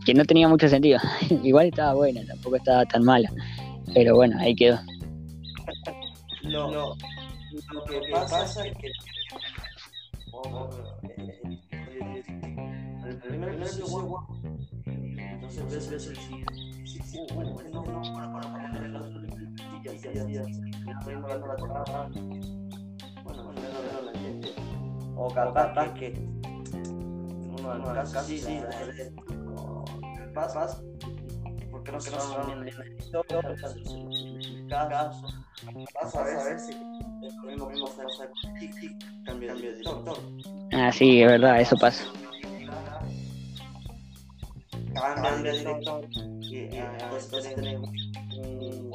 [0.07, 0.99] que no tenía mucho sentido.
[1.42, 3.31] Igual estaba buena, tampoco estaba tan mala.
[3.94, 4.79] Pero bueno, ahí quedó.
[6.42, 6.96] Lo, lo,
[7.73, 8.90] lo que pasa es que.
[13.05, 13.66] El primer
[16.85, 19.30] sí, sí, bueno, no, no, para, para, para,
[20.09, 22.11] no, no, no, la.
[23.25, 24.55] Bueno, bueno, no, no, la gente.
[25.17, 26.13] O capaz que
[27.59, 28.61] uno en sí, sí,
[30.35, 30.83] pasas,
[31.71, 33.43] porque no se van bien la historia,
[34.69, 35.27] caso,
[36.03, 36.73] vas a ver si
[37.57, 38.09] lo mismo mismo
[39.25, 40.19] cambio de director.
[40.73, 42.05] Ah, sí, es verdad, eso pasa.
[44.95, 46.05] Cambian de director
[46.41, 47.91] y eh, después tenemos
[48.37, 48.91] un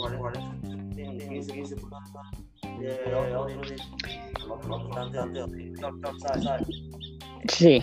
[7.48, 7.82] Sí,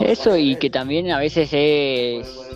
[0.00, 2.48] eso y que también a veces es,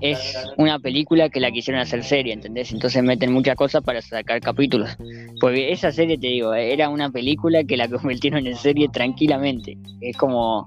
[0.00, 2.72] es una película que la quisieron hacer serie, ¿entendés?
[2.72, 4.96] Entonces meten muchas cosas para sacar capítulos.
[5.40, 9.76] Porque esa serie, te digo, era una película que la convirtieron en serie tranquilamente.
[10.00, 10.66] Es como,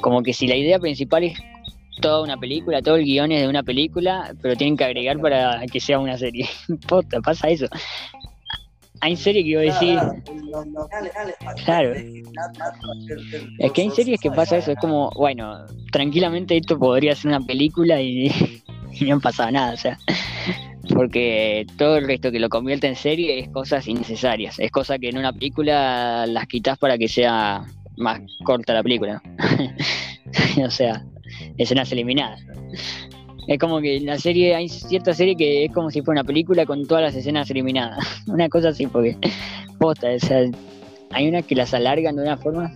[0.00, 1.38] como que si la idea principal es
[2.00, 5.64] toda una película, todo el guion es de una película, pero tienen que agregar para
[5.66, 6.48] que sea una serie.
[6.88, 7.66] Posta, pasa eso.
[9.00, 9.98] Hay series que yo decir,
[11.64, 11.92] Claro.
[13.58, 17.40] es que hay series que pasa eso, es como, bueno, tranquilamente esto podría ser una
[17.40, 18.30] película y,
[18.92, 19.98] y no pasa nada, o sea,
[20.94, 25.08] porque todo el resto que lo convierte en serie es cosas innecesarias, es cosa que
[25.08, 27.64] en una película las quitas para que sea
[27.96, 29.20] más corta la película,
[30.64, 31.04] o sea,
[31.58, 32.40] escenas eliminadas.
[33.48, 36.64] Es como que la serie, hay cierta serie que es como si fuera una película
[36.64, 37.98] con todas las escenas eliminadas.
[38.26, 39.16] una cosa así, porque
[39.80, 40.44] o sea,
[41.10, 42.72] hay unas que las alargan de una forma.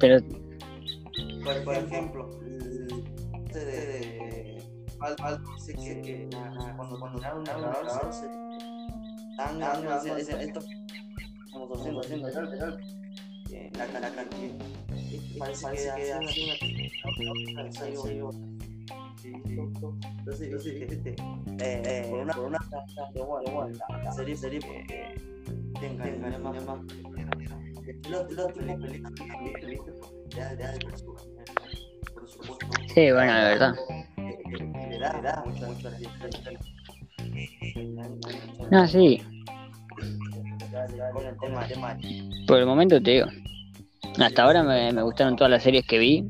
[0.00, 0.18] Pero
[1.44, 2.28] por, por ejemplo,
[3.46, 4.62] este de
[6.76, 6.98] cuando
[8.12, 8.26] se
[9.36, 10.60] dan ganas de hacer esto
[11.52, 13.03] como 200, 200,
[13.50, 14.12] eh, la la la
[15.38, 16.14] parece que hace
[17.52, 18.30] una ensayo
[19.24, 21.16] entonces yo sí que
[21.60, 22.58] eh, por una por una
[23.12, 23.20] de
[23.50, 25.14] igual la serie serie porque
[25.80, 26.64] tenga tenga más.
[26.64, 26.80] más.
[28.08, 29.92] Los los películas que viste
[30.30, 31.34] ya ya por supuesto.
[32.94, 33.74] Sí, bueno, de verdad.
[34.90, 35.90] le da le da mucho mucho
[42.46, 43.26] por el momento te digo.
[44.18, 46.28] Hasta ahora me, gustaron todas las series que vi.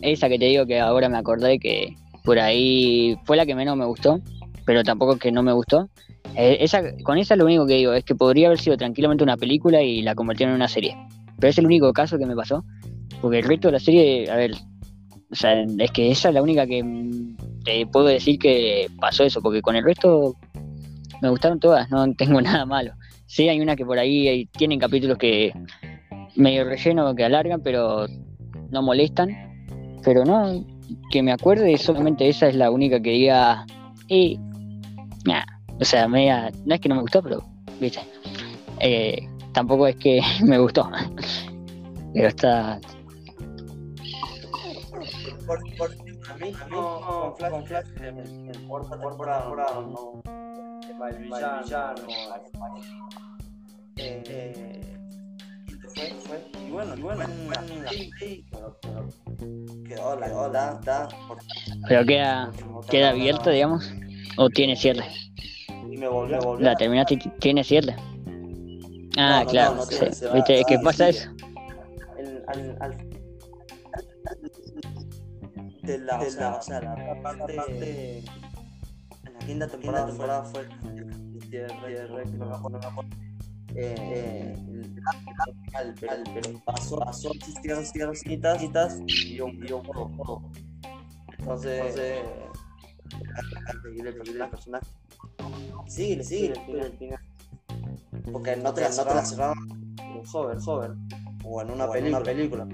[0.00, 3.76] Esa que te digo que ahora me acordé que por ahí fue la que menos
[3.76, 4.20] me gustó,
[4.64, 5.88] pero tampoco que no me gustó.
[6.36, 9.36] Eh, esa, con esa lo único que digo es que podría haber sido tranquilamente una
[9.36, 10.96] película y la convirtieron en una serie.
[11.38, 12.64] Pero es el único caso que me pasó.
[13.20, 14.52] Porque el resto de la serie, a ver,
[15.30, 16.82] o sea, es que esa es la única que
[17.64, 20.34] te puedo decir que pasó eso, porque con el resto
[21.20, 22.92] me gustaron todas, no tengo nada malo.
[23.32, 25.54] Sí, hay una que por ahí tienen capítulos que
[26.36, 28.04] medio relleno, que alargan, pero
[28.68, 29.30] no molestan.
[30.04, 30.62] Pero no,
[31.10, 33.64] que me acuerde, solamente esa es la única que diga,
[34.06, 34.38] y,
[35.80, 37.42] o sea, media, no es que no me gustó, pero,
[37.80, 38.00] viste,
[38.80, 40.90] Eh, tampoco es que me gustó,
[42.12, 42.78] pero está,
[45.46, 48.52] por, por a mí no, con Flash, eh, eh,
[49.56, 50.51] la
[58.18, 59.06] sí, pero- pero
[59.86, 61.38] quedó la quedó la da por
[61.88, 62.50] pero queda,
[62.88, 63.92] queda abierta, digamos,
[64.36, 65.04] o tiene cierre.
[65.90, 66.64] y me volvió me volvió.
[66.64, 67.94] La terminaste, y tiene cierre.
[69.18, 69.96] Ah, No, no, claro, no, no sí,
[70.34, 71.18] viste, que va, pasa sigue.
[71.18, 71.30] eso.
[72.18, 72.96] el, al, al
[75.82, 78.22] de la, de la, o sea, la parte,
[79.46, 80.68] quinta temporada, temporada fue.
[83.74, 85.94] Eh, el-
[86.34, 87.90] pero, pasó, pasó, citas,
[88.58, 89.82] citas, y yo, y yo.
[91.38, 91.96] Entonces,
[93.70, 94.86] el personaje.
[95.86, 97.20] Sigue, sigue, el final.
[98.32, 99.58] Porque no te no te la cerraron
[99.98, 100.90] en un hover, hover.
[101.44, 102.68] O en una película.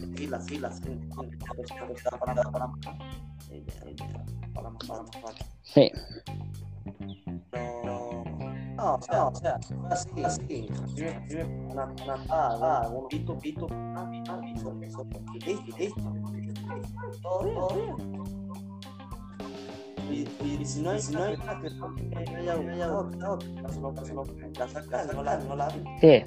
[5.62, 5.92] Sí,
[8.76, 10.68] No, o sea, o sea, así, así.
[11.76, 12.88] Ah, ah, ah, ah,
[26.00, 26.24] sí.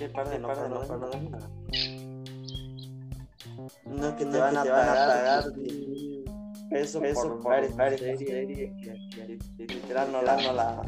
[0.00, 1.50] ¿Qué parte no de nada?
[3.84, 5.44] No es que te van a pagar
[6.70, 10.82] eso, eso por ver serie que que literal no la no la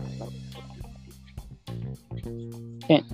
[2.88, 3.04] Sí.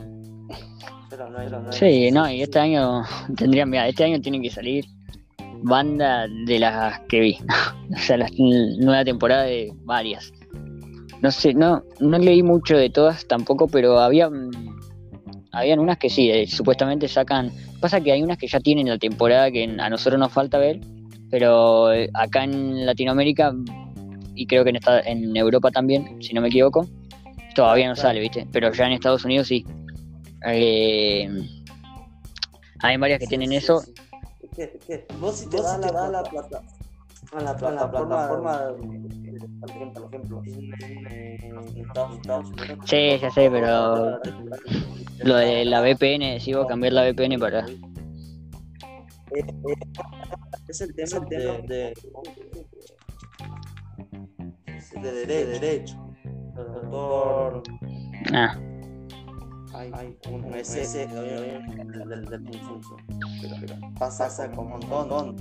[1.11, 3.03] pero no era no Sí, no, y este año
[3.37, 4.85] tendrían, mira, este año tienen que salir
[5.63, 7.39] banda de las que vi.
[7.93, 10.33] o sea, la nueva temporada de varias.
[11.23, 14.31] No sé, no, no leí mucho de todas tampoco, pero había
[15.53, 17.51] habían unas que sí, eh, supuestamente sacan.
[17.81, 20.81] Pasa que hay unas que ya tienen la temporada que a nosotros nos falta ver,
[21.31, 23.53] pero eh, acá en Latinoamérica
[24.35, 26.87] y creo que en, esta- en Europa también, si no me equivoco,
[27.55, 28.47] todavía no sale, ¿viste?
[28.53, 29.65] Pero ya en Estados Unidos sí.
[30.47, 31.29] Eh,
[32.81, 33.83] hay varias que tienen eso.
[34.41, 36.63] Es que, es que vos si te vas a la, la plata
[37.33, 38.75] a la, a la plataforma
[39.61, 40.43] por ejemplo, por ejemplo.
[42.85, 44.19] Sí, ya sé, pero
[45.25, 47.67] lo de la VPN, si vos cambiar la VPN para.
[50.69, 51.95] es el tema de, de,
[55.03, 55.97] de, de derecho.
[56.55, 57.63] Doctor,
[58.33, 58.59] Ah,
[59.75, 62.43] hay, un ese del, del, del
[63.99, 65.37] pasa, pasa con un montón.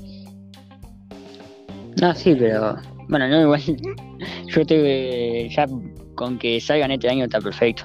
[2.01, 2.77] No, sí, pero.
[3.07, 3.61] Bueno, no, igual.
[4.47, 5.49] Yo estoy.
[5.49, 5.65] Ya
[6.15, 7.83] con que salgan este año está perfecto.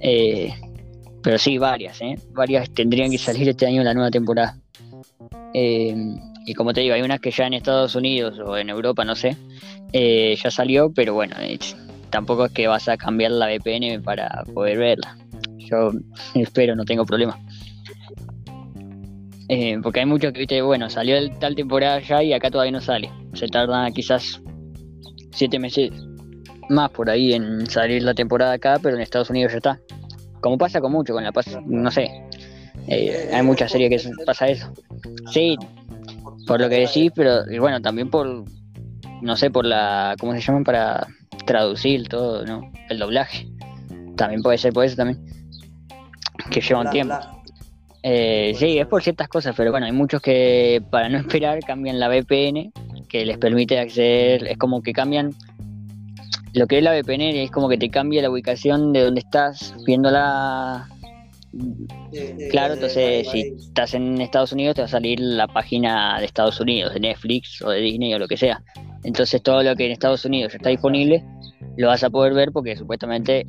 [0.00, 0.52] Eh,
[1.22, 2.16] pero sí, varias, ¿eh?
[2.32, 4.56] Varias tendrían que salir este año en la nueva temporada.
[5.54, 5.94] Eh,
[6.46, 9.14] y como te digo, hay unas que ya en Estados Unidos o en Europa, no
[9.14, 9.36] sé,
[9.92, 11.76] eh, ya salió, pero bueno, es-
[12.10, 15.16] tampoco es que vas a cambiar la VPN para poder verla.
[15.58, 15.92] Yo
[16.34, 17.38] espero, no tengo problema.
[19.52, 22.70] Eh, porque hay muchos que, viste, bueno, salió el, tal temporada ya y acá todavía
[22.70, 23.10] no sale.
[23.34, 24.40] Se tarda quizás
[25.32, 25.90] siete meses
[26.68, 29.80] más por ahí en salir la temporada acá, pero en Estados Unidos ya está.
[30.40, 32.08] Como pasa con mucho, con la paz, no sé.
[32.86, 34.72] Eh, hay muchas series que pasa eso.
[35.32, 35.56] Sí,
[36.46, 38.44] por lo que decís, pero y bueno, también por,
[39.20, 40.62] no sé, por la, ¿cómo se llaman?
[40.62, 41.08] Para
[41.44, 42.70] traducir todo, ¿no?
[42.88, 43.48] El doblaje.
[44.16, 45.18] También puede ser por eso también.
[46.52, 47.39] Que lleva un tiempo.
[48.02, 52.00] Eh, sí, es por ciertas cosas, pero bueno, hay muchos que para no esperar cambian
[52.00, 52.72] la VPN,
[53.08, 55.34] que les permite acceder, es como que cambian
[56.52, 59.74] lo que es la VPN es como que te cambia la ubicación de donde estás
[59.86, 60.88] viéndola.
[62.50, 66.60] Claro, entonces si estás en Estados Unidos te va a salir la página de Estados
[66.60, 68.62] Unidos, de Netflix o de Disney o lo que sea.
[69.04, 71.24] Entonces todo lo que en Estados Unidos está disponible
[71.76, 73.46] lo vas a poder ver porque supuestamente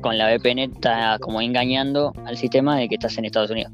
[0.00, 3.72] con la VPN está como engañando al sistema de que estás en Estados Unidos.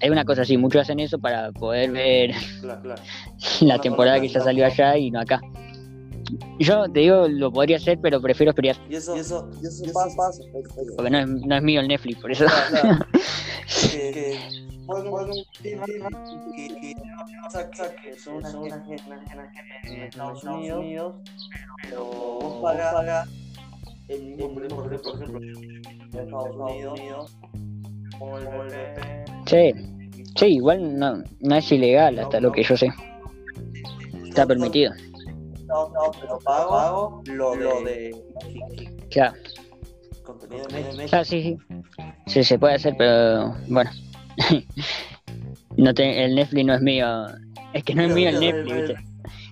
[0.00, 2.34] Hay una cosa así, muchos hacen eso para poder ver
[3.60, 5.40] la temporada que ya salió allá y no acá.
[6.58, 8.76] Yo te digo, lo podría hacer, pero prefiero esperar.
[8.90, 10.42] Y eso, y eso, y eso pasa,
[10.96, 12.46] Porque no es, no es mío el Netflix, por eso.
[12.70, 12.98] Claro,
[13.92, 14.38] que, que,
[18.18, 18.84] son una
[22.62, 23.28] pagas
[24.08, 27.38] el mismo, por ejemplo, en Estados Unidos,
[28.18, 28.44] como el
[29.46, 29.72] Sí,
[30.36, 32.88] sí, igual no, no es ilegal hasta lo que yo sé.
[34.28, 34.92] Está permitido
[35.66, 38.14] no, no, pero pago, lo, lo de
[39.10, 39.34] Ya.
[40.22, 41.06] Contenido de México.
[41.06, 41.58] Ya, sí, sí.
[42.26, 43.90] Sí, se puede hacer, pero bueno.
[45.76, 47.26] no te, el Netflix no es mío.
[47.72, 48.96] Es que no es mío el Netflix, ¿viste?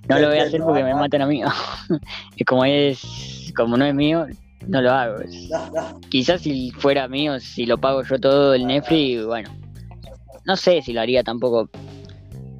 [0.09, 1.43] No lo voy a hacer porque me matan a mí.
[2.37, 4.27] y como es, como no es mío,
[4.69, 5.17] no lo hago.
[6.09, 9.51] Quizás si fuera mío, si lo pago yo todo el Netflix, bueno.
[10.47, 11.71] No sé si lo haría tampoco,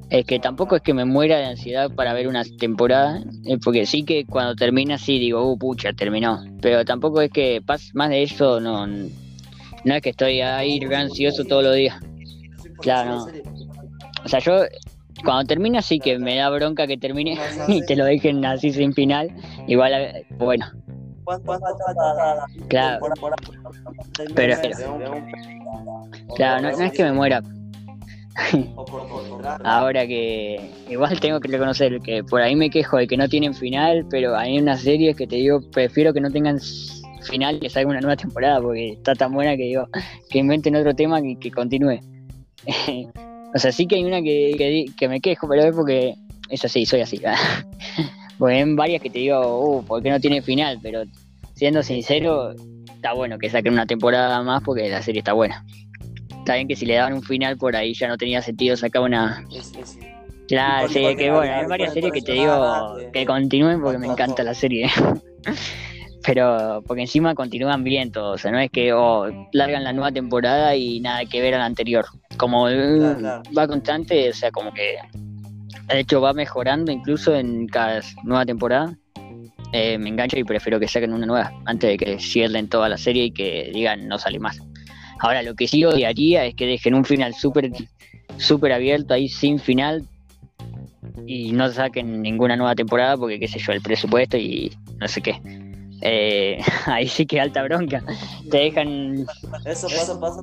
[0.09, 3.23] es que tampoco es que me muera de ansiedad para ver una temporada,
[3.63, 6.43] porque sí que cuando termina sí digo, uh, pucha, terminó.
[6.61, 7.61] Pero tampoco es que
[7.93, 11.99] más de eso no, no es que estoy ahí ansioso todos los días.
[12.81, 13.27] Claro, no.
[14.23, 14.63] O sea, yo
[15.23, 17.37] cuando termina sí que me da bronca que termine
[17.67, 19.29] y te lo dejen así sin final.
[19.67, 20.65] Igual, eh, bueno.
[22.67, 23.05] Claro.
[24.35, 24.55] Pero,
[26.35, 27.41] claro, no, no es que me muera,
[29.63, 30.59] Ahora que
[30.89, 34.35] igual tengo que reconocer que por ahí me quejo de que no tienen final, pero
[34.35, 36.59] hay unas series que te digo, prefiero que no tengan
[37.23, 39.87] final que salga una nueva temporada, porque está tan buena que digo,
[40.29, 41.99] que inventen otro tema que, que continúe.
[43.53, 46.15] o sea, sí que hay una que, que, me quejo, pero es porque
[46.49, 47.21] es así, soy así.
[48.37, 50.79] porque hay varias que te digo, uh, ¿por qué no tiene final?
[50.81, 51.03] Pero
[51.53, 52.53] siendo sincero,
[52.87, 55.65] está bueno que saquen una temporada más porque la serie está buena.
[56.39, 59.01] Está bien que si le daban un final por ahí ya no tenía sentido sacar
[59.01, 59.45] una.
[60.47, 64.43] Claro, sí, que bueno, hay varias series que te digo que continúen porque me encanta
[64.43, 64.89] la serie.
[66.25, 70.11] Pero porque encima continúan bien todos, o sea, no es que oh, largan la nueva
[70.11, 72.05] temporada y nada que ver a la anterior.
[72.37, 74.97] Como va constante, o sea, como que
[75.87, 78.97] de hecho va mejorando incluso en cada nueva temporada.
[79.71, 82.97] Eh, me engancho y prefiero que saquen una nueva antes de que cierren toda la
[82.97, 84.59] serie y que digan no sale más.
[85.19, 87.71] Ahora, lo que sí odiaría es que dejen un final súper
[88.37, 90.03] super abierto ahí sin final
[91.25, 95.21] y no saquen ninguna nueva temporada porque, qué sé yo, el presupuesto y no sé
[95.21, 95.39] qué.
[96.07, 98.03] Eh, ahí sí que alta bronca.
[98.51, 99.25] Te dejan.
[99.65, 100.41] Eso pasa, pasa.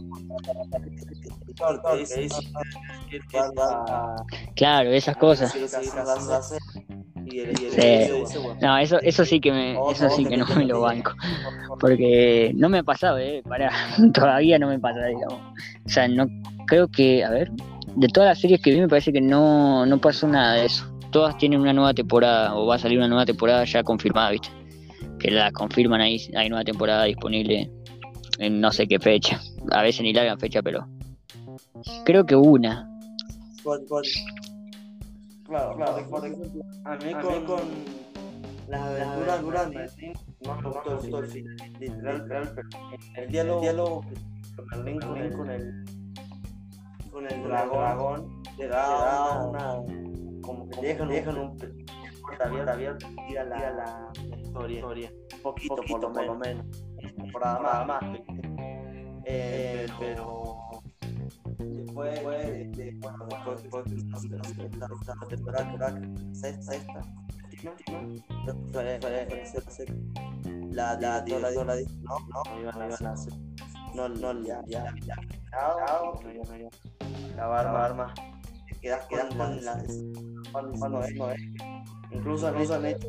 [4.57, 5.55] Claro, esas cosas.
[8.61, 11.13] No, eso, eso sí que me, eso sí que no me lo banco.
[11.79, 13.71] Porque no me ha pasado, eh, para,
[14.13, 15.41] todavía no me pasa, digamos.
[15.87, 16.27] O sea, no
[16.67, 17.53] creo que, a ver,
[17.95, 20.93] de todas las series que vi me parece que no, no pasó nada de eso.
[21.13, 24.62] Todas tienen una nueva temporada, o va a salir una nueva temporada ya confirmada, ¿viste?
[25.23, 27.71] Que la confirman ahí, hay nueva temporada disponible
[28.39, 29.41] en no sé qué fecha.
[29.71, 30.87] A veces ni largan fecha, pero
[32.05, 32.89] creo que una.
[35.47, 37.61] Claro, claro, por ejemplo, a mí, con, con
[38.69, 40.13] las aventuras durante
[40.45, 42.69] no me gustó el final, literal, pero
[43.17, 44.05] el diálogo, el diálogo
[44.71, 45.85] con el con el, con el,
[47.11, 49.77] con el dragón, te da una,
[50.41, 54.13] como que te dejan, dejan un tira la, la,
[54.69, 56.67] historia, un poquito, por lo menos,
[57.17, 58.19] temporada más, más,
[59.25, 60.59] eh, pero
[61.59, 63.85] después, después, bueno, después, después,
[65.07, 66.01] la temporada
[66.33, 67.01] sexta, esta,
[70.71, 71.77] la la la no no.
[73.95, 74.95] No no no ya ya
[77.37, 78.15] la barba,
[78.69, 79.59] te quedas, quedas con
[81.05, 81.41] es, no es.
[82.15, 83.09] Incluso han hecho,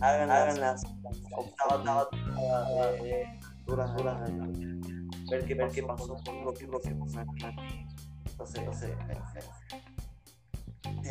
[0.00, 0.82] hagan, las
[1.32, 1.84] octavas
[3.66, 4.30] duras, duras,
[5.28, 7.20] ver qué, ver qué pasó lo que pasó.
[8.30, 8.90] Entonces, entonces,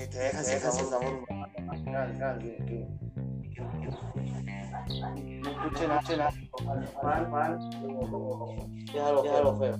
[0.07, 1.25] te deja ese sabor.
[1.87, 2.87] real, que
[3.57, 4.45] no escuchen,
[7.03, 7.59] mal, mal,
[9.03, 9.77] algo feo.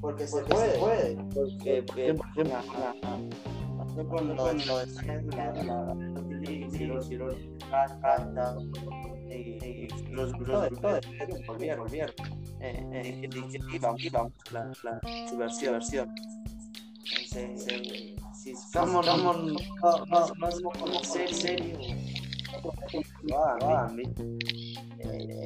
[0.00, 1.82] Porque se puede, porque,
[2.14, 2.56] por ejemplo,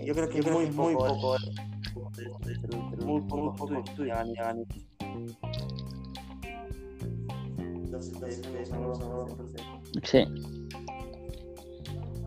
[0.04, 1.36] Yo creo que muy, muy poco.
[3.04, 4.32] Muy poco estudian,
[10.04, 10.24] Sí.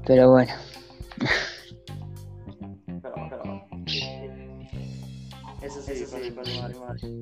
[0.05, 0.51] Pero bueno.
[3.01, 3.67] Pero, pero.
[5.61, 6.31] Eso sí, eso sí,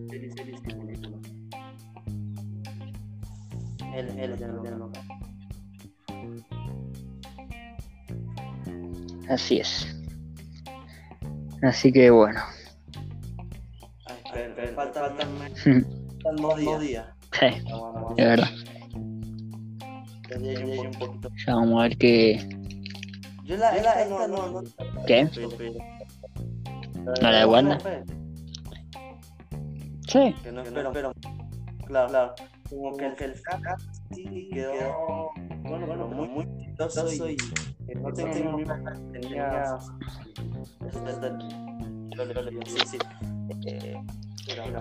[0.09, 0.61] Feliz, feliz,
[3.93, 4.91] Él, él, ya no,
[9.29, 9.87] Así es.
[11.61, 12.39] Así que bueno.
[14.05, 17.18] Ay, pero, falta, faltan, faltan dos días.
[17.39, 17.45] Sí,
[18.17, 18.49] de verdad.
[21.47, 22.49] Ya vamos a ver qué.
[23.45, 24.63] Yo la, esta, no, no.
[25.07, 25.23] ¿Qué?
[26.95, 27.77] ¿No la de Wanda?
[30.07, 30.35] Sí.
[30.43, 31.13] Que no espero, pero.
[31.87, 32.35] Claro, claro.
[32.69, 33.35] Como que el, el
[34.13, 35.31] sí quedó.
[35.61, 37.37] Bueno, bueno, muy, muy y.
[37.95, 39.77] No tengo una tenía.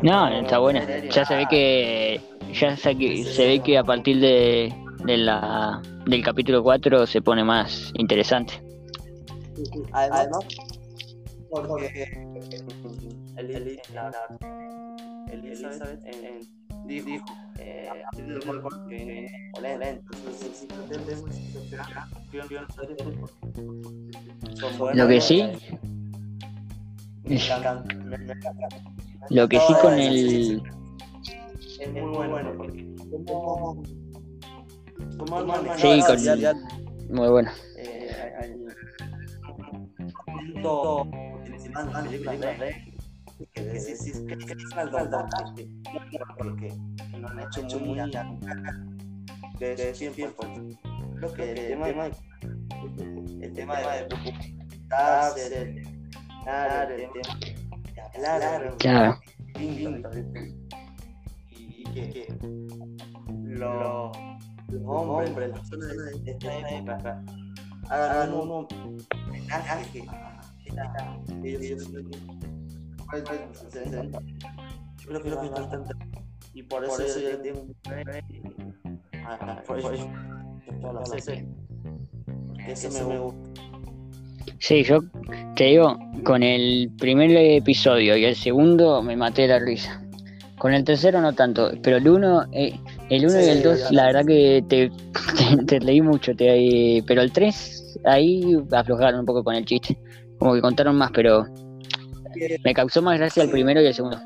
[0.03, 1.09] No, está buena.
[1.09, 4.74] Ya se ve que ya se, se ve que a partir de,
[5.05, 8.62] de la del capítulo 4 se pone más interesante.
[9.92, 10.46] Además,
[11.51, 12.26] porque
[13.36, 14.14] Elizabeth
[16.86, 17.24] dijo
[17.59, 17.88] eh,
[24.94, 25.44] lo que sí
[29.30, 30.62] lo que sí con el
[31.81, 32.87] es muy bueno porque
[33.18, 33.83] como
[35.76, 36.16] sí con
[37.11, 37.51] muy bueno.
[43.55, 44.74] Que sí, sí, que es
[46.37, 46.72] porque
[47.18, 48.01] no han hecho muy
[49.59, 50.29] de siempre
[51.16, 51.89] creo que el tema
[53.41, 55.37] el tema de el tema
[58.79, 59.20] claro
[61.99, 62.26] y que
[63.59, 64.16] los
[64.84, 67.24] hombres las personas de esta época
[67.88, 69.80] hagan un homenaje a
[71.44, 71.88] ellos
[75.07, 75.94] creo que es bastante
[76.55, 77.66] y por eso yo tengo
[82.66, 83.62] ese me gusta.
[84.59, 85.01] Sí, yo
[85.57, 90.03] te digo, con el primer episodio y el segundo me maté la risa.
[90.59, 92.79] Con el tercero no tanto, pero el uno, eh,
[93.11, 94.91] el uno y el dos, la verdad que te,
[95.67, 99.97] te, leí mucho, te, pero el tres, ahí aflojaron un poco con el chiste,
[100.39, 101.47] como que contaron más, pero
[102.65, 104.21] me causó más gracia el primero y el segundo.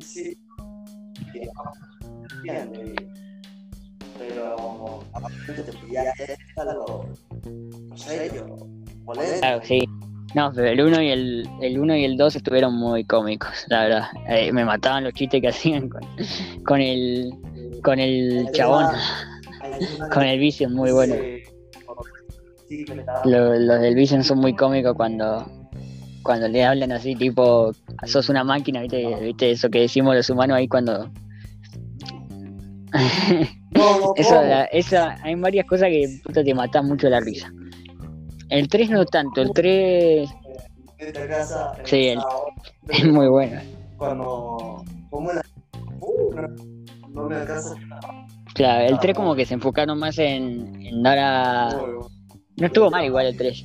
[0.00, 0.36] sí,
[1.38, 1.52] pero
[9.40, 9.84] Claro, sí.
[10.34, 13.82] No, pero el 1 y el, el uno y el 2 estuvieron muy cómicos, la
[13.82, 14.04] verdad.
[14.28, 16.02] Eh, me mataban los chistes que hacían con,
[16.64, 17.32] con el
[17.82, 18.86] con el chabón.
[20.12, 21.14] con el Vision, muy bueno.
[23.24, 25.46] Los, los del Vision son muy cómicos cuando
[26.22, 27.72] cuando le hablan así, tipo,
[28.06, 29.14] sos una máquina, ¿viste?
[29.20, 29.50] ¿Viste?
[29.50, 31.10] Eso que decimos los humanos ahí cuando.
[34.16, 37.52] eso, esa, hay varias cosas que puta, te matan mucho la risa.
[38.52, 40.28] El 3 no tanto, el 3.
[41.84, 42.20] Sí, el,
[42.88, 43.60] es muy bueno.
[43.96, 44.84] Cuando.
[45.10, 45.42] Como la.
[46.00, 46.34] Uh,
[47.08, 47.74] no, me alcanza.
[48.54, 51.68] Claro, el 3 como que se enfocaron más en, en dar a.
[52.56, 53.62] No estuvo mal igual el 3.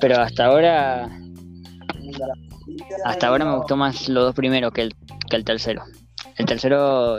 [0.00, 1.10] Pero hasta ahora
[3.04, 4.94] hasta ahora me gustó más los dos primeros que el,
[5.28, 5.82] que el tercero.
[6.36, 7.18] El tercero,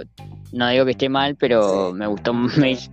[0.52, 2.90] no digo que esté mal, pero me gustó más.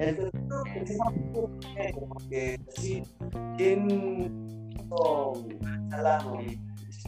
[0.00, 1.50] El tercero,
[1.94, 3.02] porque sí,
[3.58, 4.30] tiene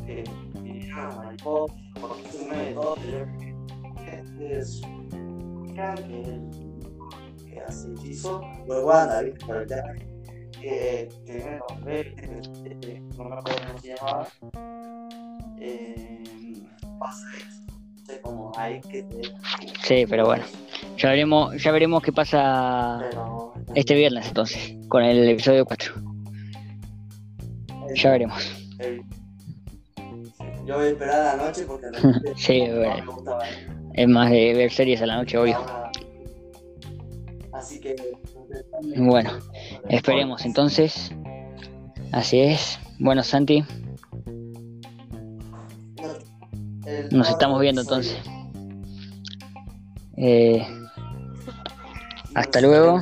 [0.07, 0.25] eh,
[0.63, 3.53] Liliana, Mariposa, porque es un medio de
[4.13, 4.81] este es
[5.95, 6.41] que,
[7.49, 9.47] que hace hechizo, luego ¿viste?
[9.47, 9.95] Por el tema
[10.61, 14.29] que tiene nombre, eh, no me acuerdo cómo se llamaba,
[15.59, 16.63] eh,
[16.99, 17.82] pasa eso,
[18.23, 19.05] cómo hay que.
[19.83, 20.45] Sí, pero bueno.
[20.99, 25.95] Ya veremos, ya veremos qué pasa Pero, este viernes entonces, con el episodio 4.
[27.95, 28.43] Ya veremos.
[28.79, 29.03] el-
[30.67, 31.87] yo voy a esperar a la noche porque
[32.37, 32.95] Sí, no bueno.
[33.05, 33.45] me gustaba.
[33.95, 35.59] Es más de ver series a la noche, obvio.
[37.53, 37.95] Así que.
[38.97, 39.31] Bueno,
[39.89, 41.11] Esperemos entonces.
[42.13, 42.79] Así es.
[42.99, 43.65] Bueno, Santi,
[47.11, 48.17] nos estamos viendo entonces.
[50.17, 50.67] Eh,
[52.35, 53.01] Hasta luego.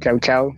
[0.00, 0.56] chau, chau.